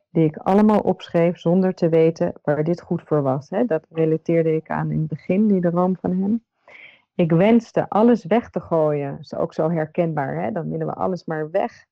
Die 0.10 0.26
ik 0.26 0.38
allemaal 0.38 0.80
opschreef 0.80 1.40
zonder 1.40 1.74
te 1.74 1.90
weten 1.90 2.34
waar 2.44 2.64
dit 2.64 2.82
goed 2.82 3.02
voor 3.06 3.22
was. 3.22 3.50
Hè. 3.50 3.66
Dat 3.66 3.86
relateerde 3.90 4.56
ik 4.56 4.70
aan 4.70 4.92
in 4.92 5.00
het 5.00 5.08
begin, 5.08 5.48
die 5.48 5.62
droom 5.62 5.96
van 6.02 6.22
hem. 6.22 6.44
Ik 7.16 7.32
wenste 7.32 7.90
alles 7.90 8.26
weg 8.26 8.50
te 8.50 8.60
gooien. 8.60 9.12
Dat 9.12 9.20
is 9.20 9.36
ook 9.36 9.54
zo 9.54 9.70
herkenbaar. 9.70 10.44
Hè? 10.44 10.52
Dan 10.52 10.70
willen 10.70 10.88
we 10.88 10.94
alles 10.94 11.26
maar 11.26 11.52
weg. 11.52 11.86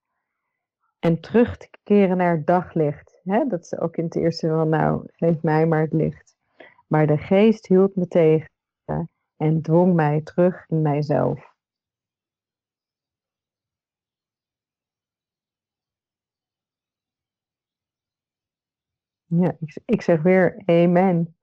En 1.00 1.20
terug 1.20 1.58
te 1.58 1.70
keren 1.84 2.18
naar 2.18 2.36
het 2.36 2.48
daglicht. 2.48 3.20
Hè? 3.24 3.46
Dat 3.48 3.64
is 3.64 3.78
ook 3.78 3.98
in 3.98 4.04
het 4.04 4.16
eerste 4.16 4.48
van, 4.48 4.70
nou, 4.70 5.04
geef 5.06 5.42
mij 5.42 5.66
maar 5.66 5.82
het 5.82 5.94
licht. 5.94 6.36
Maar 6.88 7.08
de 7.08 7.18
geest 7.18 7.68
hield 7.68 7.96
me 7.96 8.08
tegen 8.08 8.50
en 9.38 9.62
dwong 9.62 9.94
mij 9.94 10.22
terug 10.22 10.66
in 10.68 10.82
mijzelf. 10.82 11.56
Ja, 19.28 19.56
ik, 19.60 19.78
ik 19.86 20.02
zeg 20.02 20.22
weer 20.22 20.62
amen. 20.66 21.36